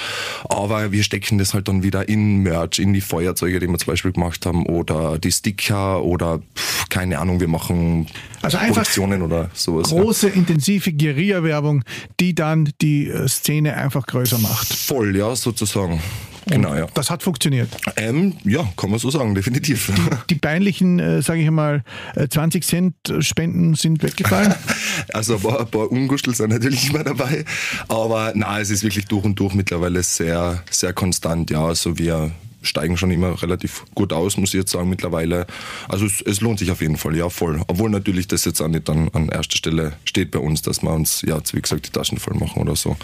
[0.49, 3.93] Aber wir stecken das halt dann wieder in Merch, in die Feuerzeuge, die wir zum
[3.93, 8.07] Beispiel gemacht haben, oder die Sticker oder pff, keine Ahnung, wir machen
[8.43, 9.89] also Produktionen oder sowas.
[9.89, 10.35] Große, ja.
[10.35, 11.83] intensive Guerilla-Werbung,
[12.21, 14.73] die dann die äh, Szene einfach größer macht.
[14.73, 16.01] Voll, ja, sozusagen.
[16.47, 16.87] Genau, ja.
[16.95, 17.69] Das hat funktioniert.
[17.97, 19.91] Ähm, ja, kann man so sagen, definitiv.
[19.97, 21.83] Die, die peinlichen, äh, sage ich mal,
[22.29, 24.55] 20 äh, Cent Spenden sind weggefallen.
[25.13, 27.45] also ein paar, ein paar Ungustel sind natürlich immer dabei.
[27.89, 31.51] Aber nein, es ist wirklich durch und durch mittlerweile sehr, sehr konstant.
[31.51, 32.31] Ja, also wir
[32.65, 35.47] steigen schon immer relativ gut aus, muss ich jetzt sagen, mittlerweile.
[35.89, 37.63] Also es, es, lohnt sich auf jeden Fall, ja, voll.
[37.69, 40.93] Obwohl natürlich das jetzt auch nicht an, an erster Stelle steht bei uns, dass wir
[40.93, 42.97] uns, ja, wie gesagt, die Taschen voll machen oder so.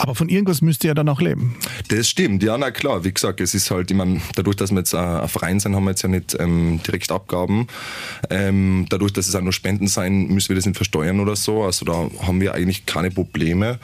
[0.00, 1.56] Aber von irgendwas müsst ihr ja dann auch leben.
[1.88, 3.02] Das stimmt, ja, na klar.
[3.02, 5.82] Wie gesagt, es ist halt, ich meine, dadurch, dass wir jetzt ein Verein sind, haben
[5.84, 7.66] wir jetzt ja nicht ähm, direkt Abgaben.
[8.30, 11.64] Ähm, dadurch, dass es auch nur Spenden sein, müssen wir das nicht versteuern oder so.
[11.64, 13.80] Also da haben wir eigentlich keine Probleme.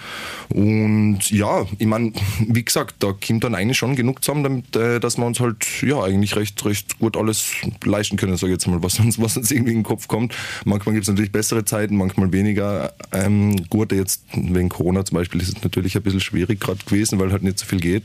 [0.50, 2.12] Und ja, ich meine,
[2.46, 5.66] wie gesagt, da kommt dann eigentlich schon genug zusammen, damit, äh, dass wir uns halt
[5.83, 9.37] ja eigentlich recht, recht gut alles leisten können, sage ich jetzt mal, was uns, was
[9.37, 10.33] uns irgendwie in den Kopf kommt.
[10.64, 13.96] Manchmal gibt es natürlich bessere Zeiten, manchmal weniger ähm, gute.
[13.96, 17.42] Jetzt wegen Corona zum Beispiel ist es natürlich ein bisschen schwierig gerade gewesen, weil halt
[17.42, 18.04] nicht so viel geht.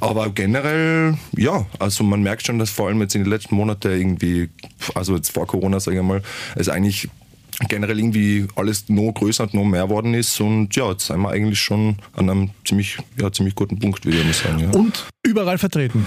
[0.00, 3.90] Aber generell, ja, also man merkt schon, dass vor allem jetzt in den letzten Monaten
[3.90, 4.50] irgendwie,
[4.94, 6.22] also jetzt vor Corona, sage ich mal,
[6.56, 7.08] es eigentlich
[7.68, 10.40] generell irgendwie alles noch größer und noch mehr worden ist.
[10.40, 14.18] Und ja, jetzt sind wir eigentlich schon an einem ziemlich, ja, ziemlich guten Punkt, würde
[14.18, 14.60] ich sagen.
[14.60, 14.70] Ja.
[14.70, 16.06] Und überall vertreten.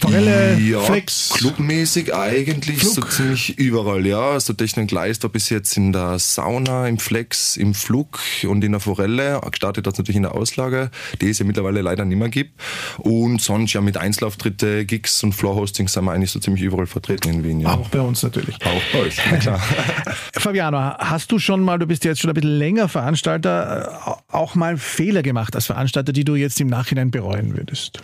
[0.00, 1.30] Forelle, ja, Flex.
[1.36, 2.94] Clubmäßig eigentlich Flug.
[2.94, 4.30] so ziemlich überall, ja.
[4.30, 8.72] Also Technik Gleis war bis jetzt in der Sauna, im Flex, im Flug und in
[8.72, 9.40] der Forelle.
[9.50, 12.60] Gestartet hat natürlich in der Auslage, die es ja mittlerweile leider nicht mehr gibt.
[12.98, 17.28] Und sonst ja mit Einzelauftritte, Gigs und Floor-Hostings sind wir eigentlich so ziemlich überall vertreten
[17.28, 17.60] in Wien.
[17.60, 17.74] Ja.
[17.74, 18.56] Auch bei uns natürlich.
[18.64, 19.60] Auch bei euch, na klar.
[20.34, 24.54] Fabiano, hast du schon mal, du bist jetzt schon ein bisschen länger Veranstalter, äh, auch
[24.54, 28.00] mal Fehler gemacht als Veranstalter, die du jetzt im Nachhinein bereuen würdest?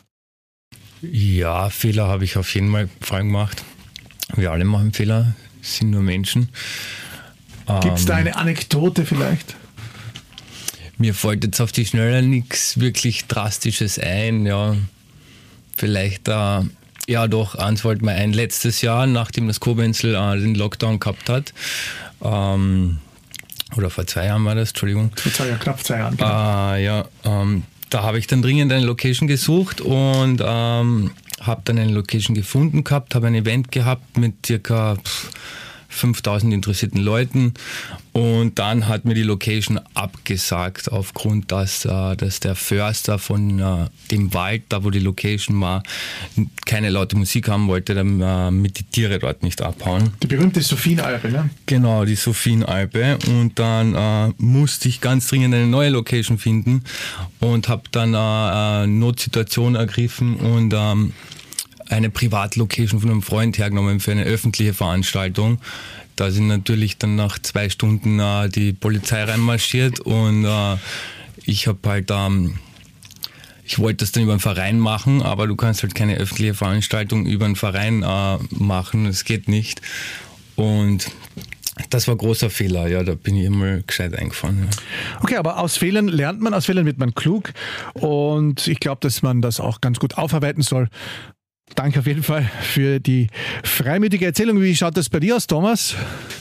[1.03, 3.65] Ja, Fehler habe ich auf jeden Fall gemacht.
[4.37, 6.49] Wir alle machen Fehler, sind nur Menschen.
[7.81, 9.57] Gibt es da ähm, eine Anekdote vielleicht?
[10.99, 14.47] Mir fällt jetzt auf die Schnelle nichts wirklich Drastisches ein.
[14.47, 14.77] Ja,
[15.77, 16.61] vielleicht, äh,
[17.09, 18.33] ja doch, eins wollte mir ein.
[18.33, 21.53] Letztes Jahr, nachdem das Koblenzel äh, den Lockdown gehabt hat,
[22.23, 22.99] ähm,
[23.77, 25.11] oder vor zwei Jahren war das, Entschuldigung.
[25.17, 26.17] Vor zwei Jahren, knapp zwei Jahren.
[26.17, 26.73] Genau.
[26.75, 31.79] Äh, ja, ähm, da habe ich dann dringend eine Location gesucht und ähm, habe dann
[31.79, 34.97] eine Location gefunden gehabt, habe ein Event gehabt mit circa
[35.92, 37.55] 5000 interessierten Leuten
[38.12, 43.88] und dann hat mir die Location abgesagt aufgrund, dass, äh, dass der Förster von äh,
[44.11, 45.83] dem Wald, da wo die Location war,
[46.66, 50.11] keine laute Musik haben wollte, damit die Tiere dort nicht abhauen.
[50.22, 51.48] Die berühmte Sophienalpe, ne?
[51.64, 56.85] Genau, die Sophienalpe und dann äh, musste ich ganz dringend eine neue Location finden
[57.40, 61.12] und habe dann eine Notsituation ergriffen und ähm,
[61.92, 65.59] eine Privatlocation von einem Freund hergenommen für eine öffentliche Veranstaltung.
[66.16, 70.76] Da sind natürlich dann nach zwei Stunden äh, die Polizei reinmarschiert und äh,
[71.44, 72.59] ich habe halt ähm,
[73.64, 77.26] ich wollte das dann über einen Verein machen, aber du kannst halt keine öffentliche Veranstaltung
[77.26, 79.81] über einen Verein äh, machen, das geht nicht.
[80.57, 81.11] Und
[81.90, 84.68] das war großer Fehler, ja, da bin ich immer gescheit eingefahren.
[84.70, 85.20] Ja.
[85.22, 87.52] Okay, aber aus Fehlern lernt man, aus Fehlern wird man klug
[87.94, 90.88] und ich glaube, dass man das auch ganz gut aufarbeiten soll.
[91.75, 93.29] Danke auf jeden Fall für die
[93.65, 94.61] freimütige Erzählung.
[94.61, 95.95] Wie schaut das bei dir aus, Thomas?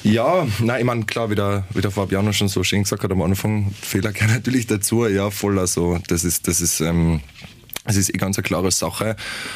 [0.04, 3.12] Ja, nein, ich meine, klar, wie der, wie der Fabiano schon so schön gesagt hat
[3.12, 5.08] am Anfang, Fehler gehören natürlich dazu.
[5.08, 5.58] Ja, voll.
[5.58, 7.22] Also, das ist, das ist, ähm,
[7.86, 9.16] das ist eh ganz eine klare Sache.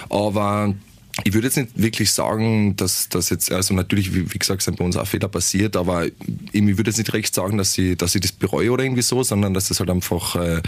[0.10, 0.74] Aber
[1.24, 4.78] ich würde jetzt nicht wirklich sagen, dass das jetzt, also natürlich, wie, wie, gesagt, sind
[4.78, 6.14] bei uns auch Fehler passiert, aber ich
[6.54, 9.54] würde jetzt nicht recht sagen, dass ich, dass ich das bereue oder irgendwie so, sondern
[9.54, 10.62] dass das halt einfach äh,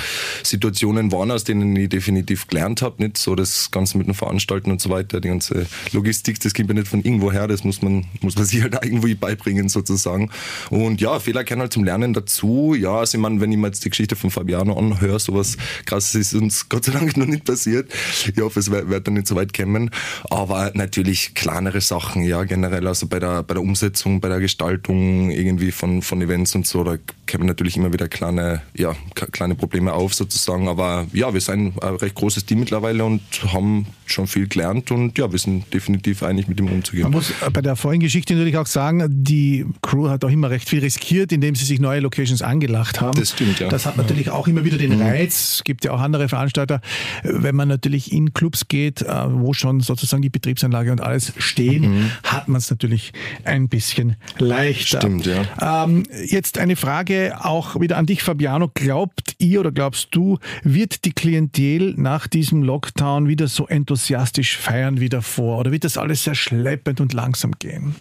[0.43, 3.03] Situationen waren, aus denen ich definitiv gelernt habe.
[3.03, 6.69] Nicht so das Ganze mit den Veranstalten und so weiter, die ganze Logistik, das kommt
[6.69, 10.29] ja nicht von irgendwo her, das muss man, muss man sich halt irgendwie beibringen sozusagen.
[10.69, 12.73] Und ja, Fehler kennen halt zum Lernen dazu.
[12.73, 16.15] Ja, also ich meine, wenn ich mir jetzt die Geschichte von Fabiano anhöre, sowas krasses
[16.15, 17.91] ist uns Gott sei Dank noch nicht passiert.
[18.33, 19.91] Ich hoffe, es wird, wird dann nicht so weit kommen
[20.36, 20.36] aber
[20.73, 25.71] natürlich kleinere Sachen, ja, generell, also bei der, bei der Umsetzung, bei der Gestaltung irgendwie
[25.71, 26.97] von, von Events und so, da
[27.29, 31.95] kommen natürlich immer wieder kleine, ja, kleine Probleme auf sozusagen, aber ja, wir sind ein
[31.95, 33.21] recht großes Team mittlerweile und
[33.51, 37.03] haben schon viel gelernt und ja, wir sind definitiv einig mit dem umzugehen.
[37.03, 40.69] Man muss bei der vorigen Geschichte natürlich auch sagen, die Crew hat auch immer recht
[40.69, 43.19] viel riskiert, indem sie sich neue Locations angelacht haben.
[43.19, 43.69] Das stimmt, ja.
[43.69, 45.01] Das hat natürlich auch immer wieder den mhm.
[45.01, 45.55] Reiz.
[45.55, 46.81] Es gibt ja auch andere Veranstalter,
[47.23, 51.81] wenn man natürlich in Clubs geht, äh, wo schon sozusagen die Betriebsanlage und alles stehen,
[51.81, 52.11] mhm.
[52.23, 53.13] hat man es natürlich
[53.43, 54.99] ein bisschen leichter.
[54.99, 55.83] Stimmt, ja.
[55.83, 58.69] Ähm, jetzt eine Frage auch wieder an dich, Fabiano.
[58.73, 64.99] Glaubt ihr oder glaubst du, wird die Klientel nach diesem Lockdown wieder so enthusiastisch feiern
[64.99, 65.59] wie davor?
[65.59, 67.95] Oder wird das alles sehr schleppend und langsam gehen?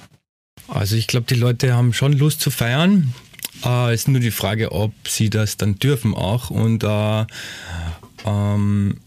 [0.69, 3.15] Also ich glaube, die Leute haben schon Lust zu feiern.
[3.65, 6.51] Äh, ist nur die Frage, ob sie das dann dürfen auch.
[6.51, 7.27] Und äh,
[8.25, 8.99] ähm,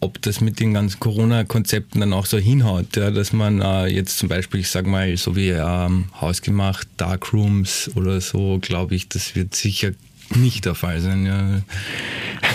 [0.00, 4.18] ob das mit den ganzen Corona-Konzepten dann auch so hinhaut, ja, dass man äh, jetzt
[4.18, 9.34] zum Beispiel, ich sag mal, so wie ähm, hausgemacht, Darkrooms oder so, glaube ich, das
[9.34, 9.92] wird sicher
[10.36, 11.26] nicht der Fall sein.
[11.26, 11.60] Ja.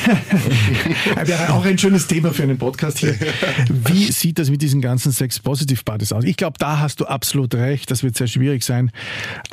[1.26, 3.16] Wäre auch ein schönes Thema für einen Podcast hier.
[3.70, 6.24] Wie sieht das mit diesen ganzen Sex-Positive-Partys aus?
[6.24, 7.90] Ich glaube, da hast du absolut recht.
[7.92, 8.92] Das wird sehr schwierig sein.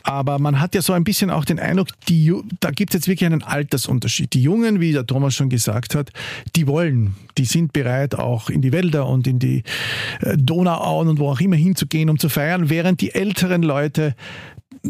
[0.02, 3.08] Aber man hat ja so ein bisschen auch den Eindruck, die, da gibt es jetzt
[3.08, 4.32] wirklich einen Altersunterschied.
[4.32, 6.10] Die Jungen, wie der Thomas schon gesagt hat,
[6.56, 9.62] die wollen, die sind bereit, auch in die Wälder und in die
[10.20, 14.14] äh, Donauauen und wo auch immer hinzugehen, um zu feiern, während die älteren Leute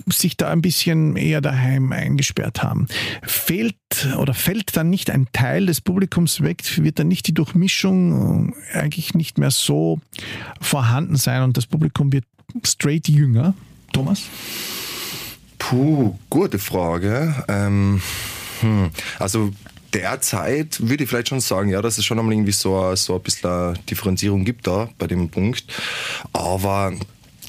[0.07, 2.87] sich da ein bisschen eher daheim eingesperrt haben.
[3.23, 3.77] Fehlt
[4.19, 6.63] oder fällt dann nicht ein Teil des Publikums weg?
[6.79, 10.01] Wird dann nicht die Durchmischung äh, eigentlich nicht mehr so
[10.61, 12.25] vorhanden sein und das Publikum wird
[12.65, 13.55] straight jünger?
[13.93, 14.23] Thomas?
[15.59, 17.45] Puh, gute Frage.
[17.49, 18.01] Ähm,
[18.61, 18.91] hm.
[19.19, 19.53] Also
[19.93, 23.23] derzeit würde ich vielleicht schon sagen, ja, dass es schon einmal irgendwie so, so ein
[23.23, 25.65] bisschen Differenzierung gibt da bei dem Punkt.
[26.33, 26.93] Aber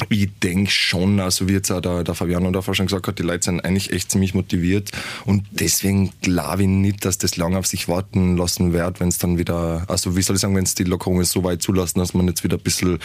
[0.10, 3.24] ich denke schon, also wie jetzt auch der, der Fabiano davor schon gesagt hat, die
[3.24, 4.92] Leute sind eigentlich echt ziemlich motiviert
[5.26, 9.18] und deswegen glaube ich nicht, dass das lange auf sich warten lassen wird, wenn es
[9.18, 12.14] dann wieder, also wie soll ich sagen, wenn es die Lockerungen so weit zulassen, dass
[12.14, 13.00] man jetzt wieder ein bisschen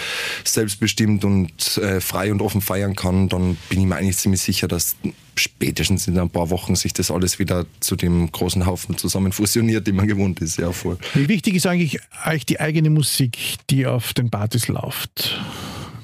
[0.45, 4.69] selbstbestimmt und äh, frei und offen feiern kann, dann bin ich mir eigentlich ziemlich sicher,
[4.69, 4.97] dass
[5.39, 9.87] spätestens in ein paar Wochen sich das alles wieder zu dem großen Haufen zusammen fusioniert,
[9.87, 10.59] den man gewohnt ist.
[10.59, 10.99] Ja, voll.
[11.15, 13.39] Wie wichtig ist eigentlich, eigentlich die eigene Musik,
[13.71, 15.41] die auf den Partys läuft?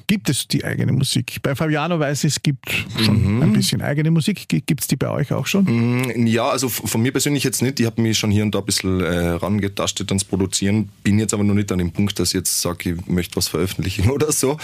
[0.07, 1.37] Gibt es die eigene Musik.
[1.41, 2.69] Bei Fabiano weiß ich, es gibt
[3.03, 3.43] schon mhm.
[3.43, 4.47] ein bisschen eigene Musik.
[4.47, 5.65] Gibt es die bei euch auch schon?
[5.65, 7.79] Mhm, ja, also von mir persönlich jetzt nicht.
[7.79, 10.89] Ich habe mich schon hier und da ein bisschen äh, rangetastet ans Produzieren.
[11.03, 13.47] Bin jetzt aber noch nicht an dem Punkt, dass ich jetzt sage, ich möchte was
[13.47, 14.57] veröffentlichen oder so.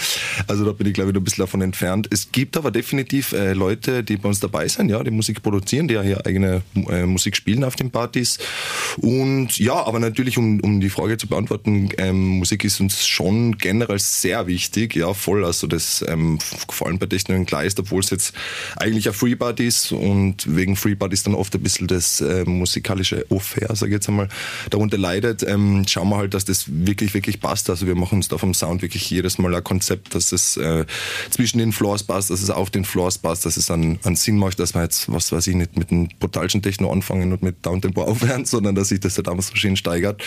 [0.46, 2.08] Also da bin ich, glaube ich, noch ein bisschen davon entfernt.
[2.10, 5.88] Es gibt aber definitiv äh, Leute, die bei uns dabei sind, ja, die Musik produzieren,
[5.88, 8.38] die ja hier eigene äh, Musik spielen auf den Partys.
[8.98, 13.58] Und ja, aber natürlich, um, um die Frage zu beantworten, ähm, Musik ist uns schon
[13.58, 15.39] generell sehr wichtig, ja, voll.
[15.44, 16.38] Also das ähm,
[16.70, 18.34] vor allem bei Techno klar obwohl es jetzt
[18.76, 23.26] eigentlich ein Freebad ist und wegen Freebad ist dann oft ein bisschen das äh, musikalische
[23.30, 24.28] Off-Fair, sage ich jetzt einmal,
[24.70, 27.70] darunter leidet, ähm, schauen wir halt, dass das wirklich, wirklich passt.
[27.70, 30.84] Also wir machen uns da vom Sound wirklich jedes Mal ein Konzept, dass es äh,
[31.30, 34.36] zwischen den Floors passt, dass es auf den Floors passt, dass es einen, einen Sinn
[34.36, 37.64] macht, dass man jetzt, was weiß ich, nicht mit einem brutalsten Techno anfangen und mit
[37.64, 40.22] Downtempo aufhören, sondern dass sich das halt einfach schön steigert.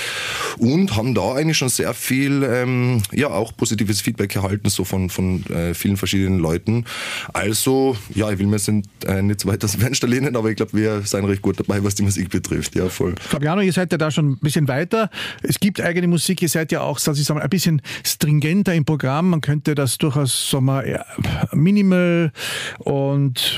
[0.58, 5.10] Und haben da eigentlich schon sehr viel, ähm, ja, auch positives Feedback erhalten, so von,
[5.10, 6.86] von äh, vielen verschiedenen Leuten.
[7.34, 10.52] Also, ja, ich will mir sind, äh, nicht so weit aus dem Fenster lehnen, aber
[10.52, 12.76] ich glaube, wir sind recht gut dabei, was die Musik betrifft.
[12.76, 13.16] Ja, voll.
[13.20, 15.10] Fabiano, ihr seid ja da schon ein bisschen weiter.
[15.42, 19.32] Es gibt eigene Musik, ihr seid ja auch, sag ich ein bisschen stringenter im Programm.
[19.32, 21.06] Man könnte das durchaus, sagen wir, ja,
[21.52, 22.32] minimal
[22.80, 23.58] und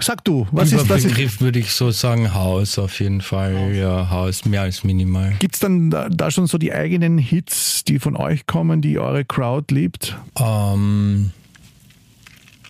[0.00, 1.02] sag du, was Über ist das?
[1.02, 3.74] Begriff würde ich so sagen, Haus auf jeden Fall.
[3.74, 5.34] Ja, Haus, mehr als minimal.
[5.38, 8.98] Gibt es dann da, da schon so die eigenen Hits, die von euch kommen, die
[8.98, 10.16] eure Crowd liebt?
[10.46, 11.32] Ähm,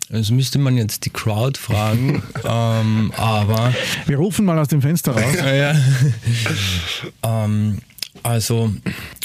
[0.09, 3.75] das müsste man jetzt die Crowd fragen, ähm, aber.
[4.07, 5.35] Wir rufen mal aus dem Fenster raus.
[5.35, 5.75] ja.
[7.23, 7.79] ähm,
[8.23, 8.73] also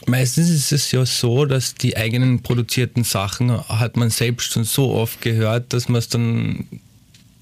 [0.07, 4.91] meistens ist es ja so, dass die eigenen produzierten Sachen hat man selbst schon so
[4.93, 6.67] oft gehört, dass man es dann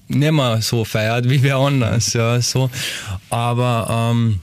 [0.08, 2.12] nicht mehr so feiert wie wer anders.
[2.12, 2.70] Ja, so.
[3.30, 4.40] Aber ähm,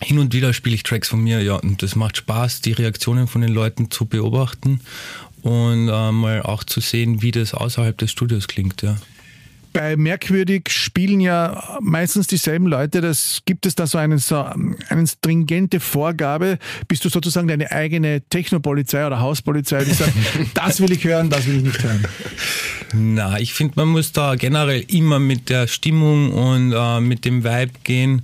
[0.00, 3.26] hin und wieder spiele ich Tracks von mir, ja, und das macht Spaß, die Reaktionen
[3.26, 4.80] von den Leuten zu beobachten
[5.44, 8.96] und äh, mal auch zu sehen, wie das außerhalb des Studios klingt, ja.
[9.74, 13.00] Bei Merkwürdig spielen ja meistens dieselben Leute.
[13.00, 14.36] Das gibt es da so eine, so
[14.88, 16.58] eine stringente Vorgabe.
[16.86, 20.12] Bist du sozusagen deine eigene Technopolizei oder Hauspolizei, die sagt,
[20.54, 22.06] das will ich hören, das will ich nicht hören?
[22.92, 27.42] Na, ich finde, man muss da generell immer mit der Stimmung und äh, mit dem
[27.42, 28.22] Vibe gehen.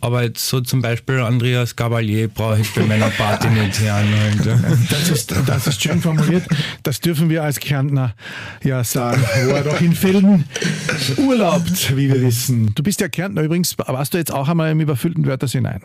[0.00, 4.06] Aber jetzt so zum Beispiel Andreas Gabalier brauche ich bei meiner Party nicht hören.
[4.90, 6.44] Das ist, das ist schön formuliert.
[6.82, 8.14] Das dürfen wir als Kärntner
[8.62, 10.44] ja sagen, wo er doch in Felden
[11.16, 12.72] urlaubt, wie wir wissen.
[12.74, 13.76] Du bist ja Kärntner übrigens.
[13.76, 15.60] Warst du jetzt auch einmal im überfüllten Wörtersee?
[15.60, 15.80] Nein.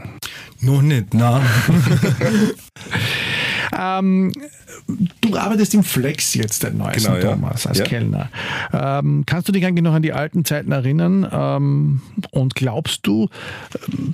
[0.61, 1.41] Noch nicht, nein.
[3.77, 4.31] ähm,
[5.21, 7.85] du arbeitest im Flex jetzt, den neuesten genau, Thomas, als ja.
[7.85, 8.29] Kellner.
[8.71, 11.27] Ähm, kannst du dich eigentlich noch an die alten Zeiten erinnern?
[11.31, 13.29] Ähm, und glaubst du,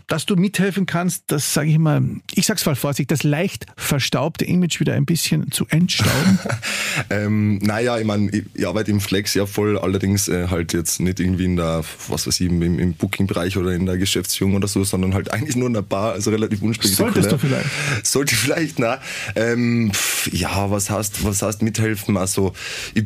[0.07, 2.01] dass du mithelfen kannst, das sage ich mal,
[2.33, 6.39] ich sag's mal vorsichtig, das leicht verstaubte Image wieder ein bisschen zu entstauben?
[7.09, 10.99] ähm, naja, ich meine, ich, ich, arbeite im Flex ja voll, allerdings äh, halt jetzt
[10.99, 14.67] nicht irgendwie in der, was weiß ich, im, im Booking-Bereich oder in der Geschäftsführung oder
[14.67, 17.13] so, sondern halt eigentlich nur in der Bar, also relativ unspektakulär.
[17.13, 18.05] Solltest du vielleicht?
[18.05, 18.99] Sollte vielleicht, na.
[19.39, 19.91] Ähm,
[20.32, 22.17] ja, was heißt, was heißt mithelfen?
[22.17, 22.54] Also,
[22.93, 23.06] ich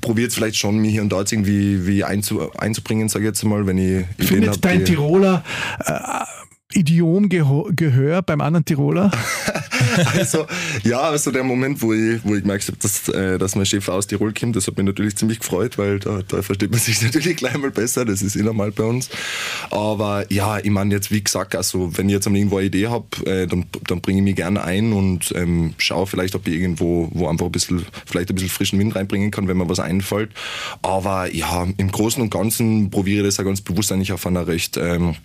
[0.00, 3.44] probiere jetzt vielleicht schon, mich hier und dort irgendwie wie einzu, einzubringen, sage ich jetzt
[3.44, 5.44] mal, wenn ich Findet dein Tiroler
[5.84, 5.92] äh,
[6.74, 9.10] Idiom Gehör beim anderen Tiroler?
[10.14, 10.46] also,
[10.82, 13.88] ja, also der Moment, wo ich, wo ich gemerkt habe, dass, äh, dass mein Chef
[13.88, 17.00] aus Tirol kommt, das hat mich natürlich ziemlich gefreut, weil da, da versteht man sich
[17.02, 19.10] natürlich gleich mal besser, das ist eh normal bei uns.
[19.70, 23.06] Aber ja, ich meine jetzt, wie gesagt, also wenn ich jetzt irgendwo eine Idee habe,
[23.26, 27.08] äh, dann, dann bringe ich mich gerne ein und ähm, schaue vielleicht, ob ich irgendwo
[27.12, 30.30] wo einfach ein bisschen, vielleicht ein bisschen frischen Wind reinbringen kann, wenn mir was einfällt.
[30.82, 34.46] Aber ja, im Großen und Ganzen probiere ich das ja ganz bewusst eigentlich auf einer
[34.46, 35.16] recht ähm,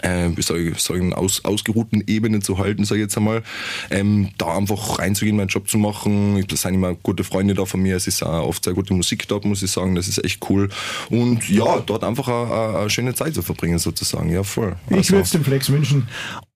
[0.00, 3.42] äh, soll ich sagen, aus, ausgeruhten Ebene zu halten, sage ich jetzt einmal.
[3.90, 6.44] Ähm, da einfach reinzugehen, meinen Job zu machen.
[6.48, 7.96] Das sind immer gute Freunde da von mir.
[7.96, 9.94] Es ist auch oft sehr gute Musik dort, muss ich sagen.
[9.94, 10.68] Das ist echt cool.
[11.10, 14.30] Und ja, dort einfach eine, eine schöne Zeit zu verbringen, sozusagen.
[14.30, 14.76] Ja, voll.
[14.86, 15.00] Also.
[15.00, 16.08] Ich würde es dem Flex wünschen,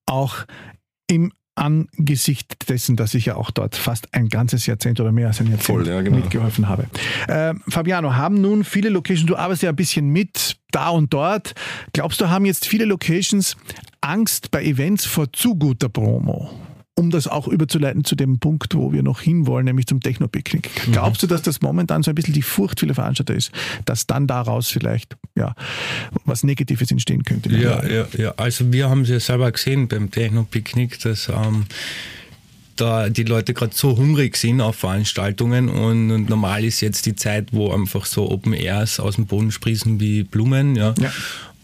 [0.06, 0.36] auch
[1.08, 5.40] im angesichts dessen, dass ich ja auch dort fast ein ganzes Jahrzehnt oder mehr als
[5.40, 6.18] ein Jahrzehnt Voll, ja, genau.
[6.18, 6.86] mitgeholfen habe.
[7.28, 11.54] Äh, Fabiano, haben nun viele Locations, du arbeitest ja ein bisschen mit, da und dort.
[11.92, 13.56] Glaubst du, haben jetzt viele Locations
[14.00, 16.50] Angst bei Events vor zu guter Promo?
[16.98, 20.70] um das auch überzuleiten zu dem Punkt, wo wir noch hinwollen, nämlich zum Techno-Picknick.
[20.86, 20.92] Mhm.
[20.92, 23.52] Glaubst du, dass das momentan so ein bisschen die Furcht vieler Veranstalter ist,
[23.84, 25.54] dass dann daraus vielleicht ja,
[26.24, 27.50] was Negatives entstehen könnte?
[27.50, 31.66] Ja, ja, ja, also wir haben es ja selber gesehen beim Techno-Picknick, dass ähm,
[32.76, 37.16] da die Leute gerade so hungrig sind auf Veranstaltungen und, und, normal ist jetzt die
[37.16, 40.76] Zeit, wo einfach so Open Airs aus dem Boden sprießen wie Blumen.
[40.76, 40.94] Ja.
[40.98, 41.12] ja.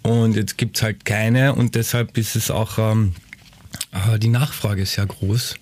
[0.03, 2.79] Und jetzt gibt es halt keine und deshalb ist es auch...
[2.79, 3.14] Ähm,
[4.18, 5.57] die Nachfrage ist sehr groß.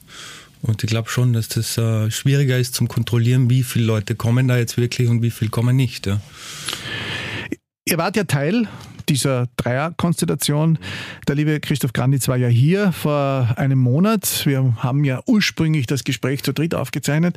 [0.63, 4.47] Und ich glaube schon, dass das äh, schwieriger ist zum Kontrollieren, wie viele Leute kommen
[4.47, 6.07] da jetzt wirklich und wie viele kommen nicht.
[6.07, 6.21] Ja.
[7.91, 8.69] Ihr wart ja Teil
[9.09, 10.79] dieser Dreierkonstellation.
[11.27, 14.47] Der liebe Christoph Granditz war ja hier vor einem Monat.
[14.47, 17.37] Wir haben ja ursprünglich das Gespräch zu dritt aufgezeichnet.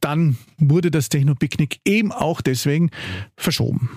[0.00, 2.90] Dann wurde das Techno-Picknick eben auch deswegen
[3.36, 3.90] verschoben.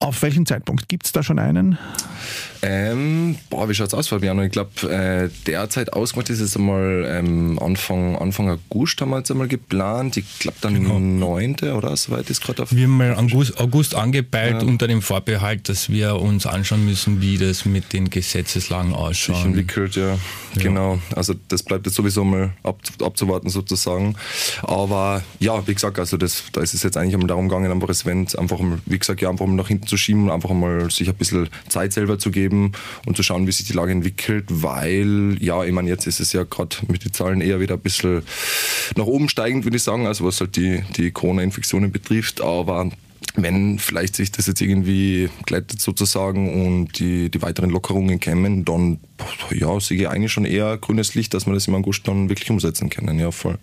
[0.00, 0.88] Auf welchen Zeitpunkt?
[0.88, 1.78] Gibt es da schon einen?
[2.62, 4.42] Ähm, boah, wie schaut's aus, Fabiano?
[4.42, 9.30] Ich glaube, äh, derzeit ausgemacht ist es einmal ähm, Anfang, Anfang August haben wir jetzt
[9.30, 10.16] einmal geplant.
[10.16, 10.98] Ich glaube dann genau.
[10.98, 11.56] 9.
[11.74, 12.74] oder soweit ist gerade auf.
[12.74, 14.68] Wir haben mal August, August angepeilt ja.
[14.68, 19.36] unter dem Vorbehalt, dass wir uns anschauen müssen, wie das mit den Gesetzeslagen ausschaut.
[19.36, 20.10] Sich entwickelt, ja.
[20.10, 20.18] ja.
[20.56, 20.98] Genau.
[21.14, 24.16] Also das bleibt jetzt sowieso mal ab, abzuwarten sozusagen.
[24.62, 27.88] Aber ja, wie gesagt, also das, da ist es jetzt eigentlich einmal darum gegangen, einfach
[27.88, 30.50] das Event einfach mal, wie gesagt, ja, einfach mal nach hinten zu schieben und einfach
[30.50, 32.55] mal sich ein bisschen Zeit selber zu geben
[33.06, 36.32] und zu schauen, wie sich die Lage entwickelt, weil, ja, ich meine, jetzt ist es
[36.32, 38.22] ja gerade mit den Zahlen eher wieder ein bisschen
[38.96, 42.90] nach oben steigend, würde ich sagen, also was halt die, die Corona-Infektionen betrifft, aber
[43.34, 48.98] wenn vielleicht sich das jetzt irgendwie gleitet sozusagen und die, die weiteren Lockerungen kämen, dann
[49.50, 52.50] ja, sehe ich eigentlich schon eher grünes Licht, dass wir das im August dann wirklich
[52.50, 53.18] umsetzen können.
[53.18, 53.58] Ja, voll.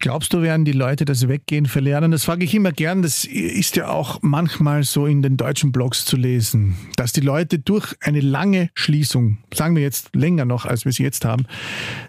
[0.00, 2.10] Glaubst du, werden die Leute das Weggehen verlernen?
[2.10, 3.02] Das frage ich immer gern.
[3.02, 7.58] Das ist ja auch manchmal so in den deutschen Blogs zu lesen, dass die Leute
[7.58, 11.46] durch eine lange Schließung, sagen wir jetzt länger noch, als wir sie jetzt haben,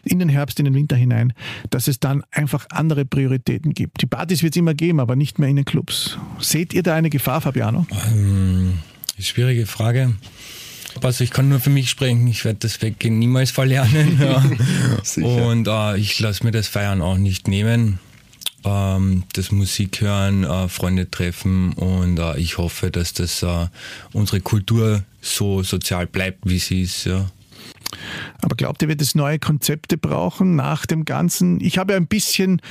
[0.04, 1.34] in den Herbst, in den Winter hinein,
[1.70, 4.02] dass es dann einfach andere Prioritäten gibt.
[4.02, 6.18] Die Partys wird es immer geben, aber nicht mehr in den Clubs.
[6.40, 7.86] Seht ihr da eine Gefahr, Fabiano?
[8.12, 8.80] Ähm,
[9.20, 10.16] schwierige Frage.
[11.02, 14.20] Also ich kann nur für mich sprechen, ich werde das Weggehen niemals verlernen.
[14.26, 14.44] Ja.
[15.22, 18.00] Und äh, ich lasse mir das Feiern auch nicht nehmen.
[18.64, 23.68] Ähm, das Musik hören, äh, Freunde treffen und äh, ich hoffe, dass das äh,
[24.14, 27.06] unsere Kultur so sozial bleibt, wie sie ist.
[27.06, 27.30] Ja.
[28.42, 31.60] Aber glaubt ihr, wird es neue Konzepte brauchen nach dem Ganzen?
[31.62, 32.62] Ich habe ein bisschen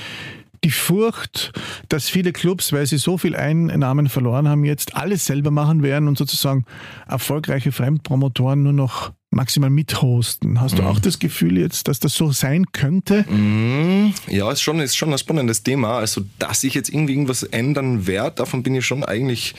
[0.64, 1.52] die Furcht,
[1.88, 6.08] dass viele Clubs, weil sie so viel Einnahmen verloren haben, jetzt alles selber machen werden
[6.08, 6.64] und sozusagen
[7.06, 10.60] erfolgreiche Fremdpromotoren nur noch maximal mithosten.
[10.60, 10.88] Hast du mhm.
[10.88, 13.24] auch das Gefühl jetzt, dass das so sein könnte?
[13.28, 14.14] Mhm.
[14.28, 15.98] Ja, ist schon, ist schon ein spannendes Thema.
[15.98, 19.54] Also, dass ich jetzt irgendwie irgendwas ändern werde, davon bin ich schon eigentlich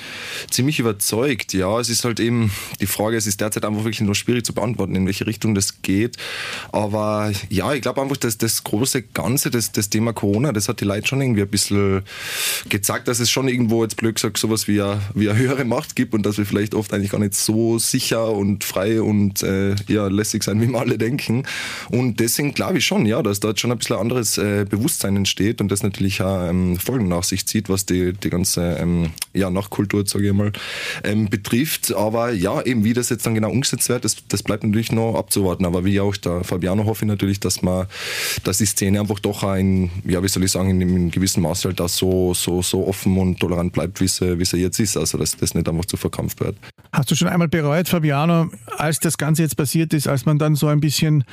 [0.49, 1.53] ziemlich überzeugt.
[1.53, 4.53] Ja, es ist halt eben die Frage, es ist derzeit einfach wirklich nur schwierig zu
[4.53, 6.17] beantworten, in welche Richtung das geht.
[6.71, 10.81] Aber ja, ich glaube einfach, dass das große Ganze, das, das Thema Corona, das hat
[10.81, 12.01] die Leute schon irgendwie ein bisschen
[12.69, 15.95] gezeigt, dass es schon irgendwo, jetzt blöd gesagt, sowas wie eine, wie eine höhere Macht
[15.95, 19.64] gibt und dass wir vielleicht oft eigentlich gar nicht so sicher und frei und äh,
[19.71, 21.43] äh, ja, lässig sein, wie wir alle denken.
[21.89, 25.61] Und deswegen glaube ich schon, ja, dass dort schon ein bisschen anderes äh, Bewusstsein entsteht
[25.61, 29.49] und das natürlich auch ähm, Folgen nach sich zieht, was die, die ganze ähm, ja,
[29.49, 30.51] Nachkultur, sage ich mal,
[31.03, 31.93] ähm, betrifft.
[31.93, 35.15] Aber ja, eben wie das jetzt dann genau umgesetzt wird, das, das bleibt natürlich noch
[35.15, 35.65] abzuwarten.
[35.65, 37.87] Aber wie auch der Fabiano hoffe ich natürlich, dass man,
[38.43, 41.65] dass die Szene einfach doch ein, ja, wie soll ich sagen, in einem gewissen Maß
[41.65, 44.97] halt da so, so, so offen und tolerant bleibt, wie sie, wie sie jetzt ist.
[44.97, 46.55] Also dass das nicht einfach zu verkrampft wird.
[46.91, 50.55] Hast du schon einmal bereut, Fabiano, als das Ganze jetzt passiert ist, als man dann
[50.55, 51.23] so ein bisschen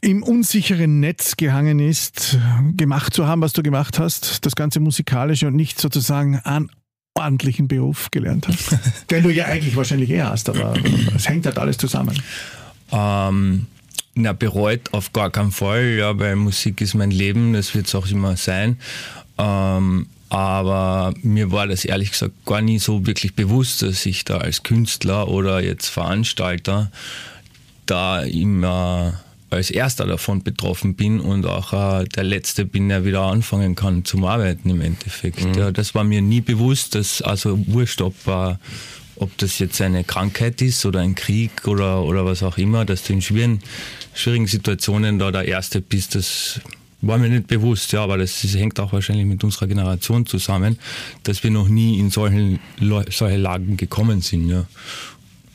[0.00, 2.38] im unsicheren Netz gehangen ist,
[2.76, 6.70] gemacht zu haben, was du gemacht hast, das ganze musikalische und nicht sozusagen einen
[7.14, 8.76] ordentlichen Beruf gelernt hast,
[9.10, 10.74] den du ja eigentlich wahrscheinlich eher hast, aber
[11.14, 12.20] es hängt halt alles zusammen.
[12.90, 13.66] Ähm,
[14.14, 17.94] na, bereut auf gar keinen Fall, ja, weil Musik ist mein Leben, das wird es
[17.94, 18.78] auch immer sein.
[19.38, 24.38] Ähm, aber mir war das ehrlich gesagt gar nie so wirklich bewusst, dass ich da
[24.38, 26.90] als Künstler oder jetzt Veranstalter
[27.84, 29.20] da immer
[29.50, 34.06] als erster davon betroffen bin und auch äh, der letzte bin, der wieder anfangen kann
[34.06, 35.44] zum Arbeiten im Endeffekt.
[35.44, 35.52] Mhm.
[35.52, 38.54] Ja, das war mir nie bewusst, dass also wurscht, ob, äh,
[39.16, 43.02] ob das jetzt eine Krankheit ist oder ein Krieg oder, oder was auch immer, dass
[43.02, 43.60] du in schwierigen,
[44.14, 46.62] schwierigen Situationen da der Erste bist, das
[47.02, 50.78] war mir nicht bewusst, ja, aber das, das, hängt auch wahrscheinlich mit unserer Generation zusammen,
[51.24, 52.60] dass wir noch nie in solchen,
[53.10, 54.48] solche Lagen gekommen sind.
[54.48, 54.64] Ja.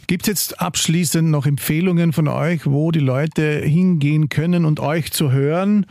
[0.07, 5.11] Gibt es jetzt abschließend noch Empfehlungen von euch, wo die Leute hingehen können und euch
[5.11, 5.85] zu hören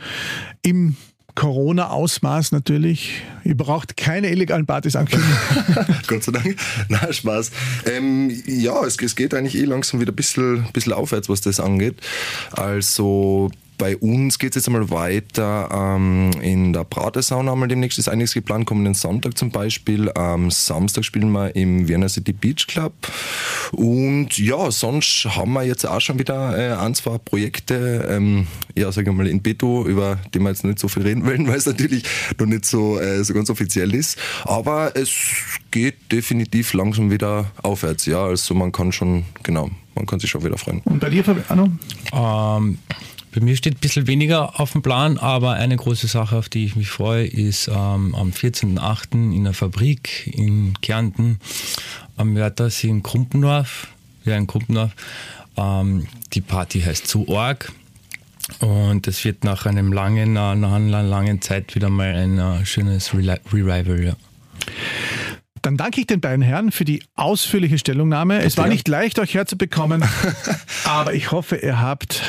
[0.63, 0.95] im
[1.37, 3.21] Corona-Ausmaß natürlich.
[3.43, 5.37] Ihr braucht keine illegalen Partys ankündigen.
[6.07, 6.55] Gott sei Dank.
[6.89, 7.51] Na, Spaß.
[7.85, 11.59] Ähm, ja, es, es, geht eigentlich eh langsam wieder ein bisschen, bisschen aufwärts, was das
[11.59, 11.97] angeht.
[12.53, 18.09] Also bei uns geht es jetzt einmal weiter ähm, in der Pratersauna einmal demnächst ist
[18.09, 20.11] einiges geplant, kommenden Sonntag zum Beispiel.
[20.13, 22.93] Am Samstag spielen wir im Vienna City Beach Club.
[23.71, 28.91] Und ja, sonst haben wir jetzt auch schon wieder äh, ein, zwei Projekte, ähm, ja,
[28.91, 31.57] sagen wir mal in Beto, über die wir jetzt nicht so viel reden wollen, weil
[31.57, 32.03] es natürlich
[32.39, 34.17] noch nicht so, äh, so ganz offiziell ist.
[34.43, 35.11] Aber es
[35.71, 38.25] geht definitiv langsam wieder aufwärts, ja.
[38.25, 40.81] Also man kann schon, genau, man kann sich schon wieder freuen.
[40.85, 41.69] Und bei dir, Arno?
[42.13, 42.79] Ähm,
[43.31, 46.65] bei mir steht ein bisschen weniger auf dem Plan, aber eine große Sache, auf die
[46.65, 49.33] ich mich freue, ist ähm, am 14.08.
[49.33, 51.39] in der Fabrik in Kärnten
[52.15, 53.87] am Wörthersee in Krumpendorf.
[54.25, 54.91] Ja, in Krumpendorf.
[55.55, 57.71] Ähm, die Party heißt zu Org.
[58.59, 63.13] Und es wird nach einem langen, nach einer langen Zeit wieder mal ein uh, schönes
[63.13, 64.03] Re Revival.
[64.03, 64.13] Ja.
[65.61, 68.39] Dann danke ich den beiden Herren für die ausführliche Stellungnahme.
[68.41, 70.03] Es war nicht leicht, euch herzubekommen,
[70.85, 72.21] aber ich hoffe, ihr habt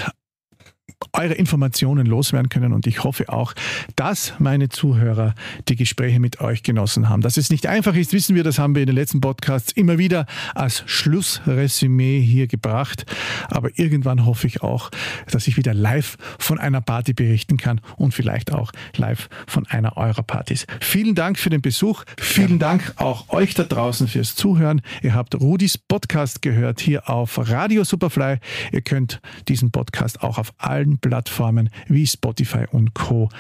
[1.18, 2.72] eure Informationen loswerden können.
[2.72, 3.54] Und ich hoffe auch,
[3.96, 5.34] dass meine Zuhörer
[5.68, 7.20] die Gespräche mit euch genossen haben.
[7.20, 9.98] Dass es nicht einfach ist, wissen wir, das haben wir in den letzten Podcasts immer
[9.98, 13.04] wieder als Schlussresümee hier gebracht.
[13.48, 14.90] Aber irgendwann hoffe ich auch,
[15.30, 19.96] dass ich wieder live von einer Party berichten kann und vielleicht auch live von einer
[19.96, 20.66] eurer Partys.
[20.80, 22.04] Vielen Dank für den Besuch.
[22.18, 24.80] Vielen Dank auch euch da draußen fürs Zuhören.
[25.02, 28.38] Ihr habt Rudis Podcast gehört hier auf Radio Superfly.
[28.72, 33.30] Ihr könnt diesen Podcast auch auf allen allen Plattformen wie Spotify und Co.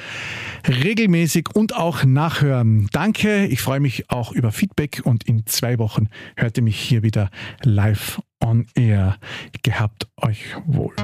[0.66, 2.88] regelmäßig und auch nachhören.
[2.92, 7.02] Danke, ich freue mich auch über Feedback und in zwei Wochen hört ihr mich hier
[7.02, 7.30] wieder
[7.62, 9.18] live on air.
[9.62, 10.94] Gehabt euch wohl.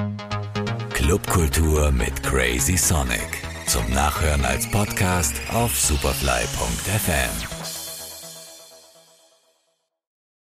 [0.89, 3.43] Clubkultur mit Crazy Sonic.
[3.67, 7.54] Zum Nachhören als Podcast auf superfly.fm.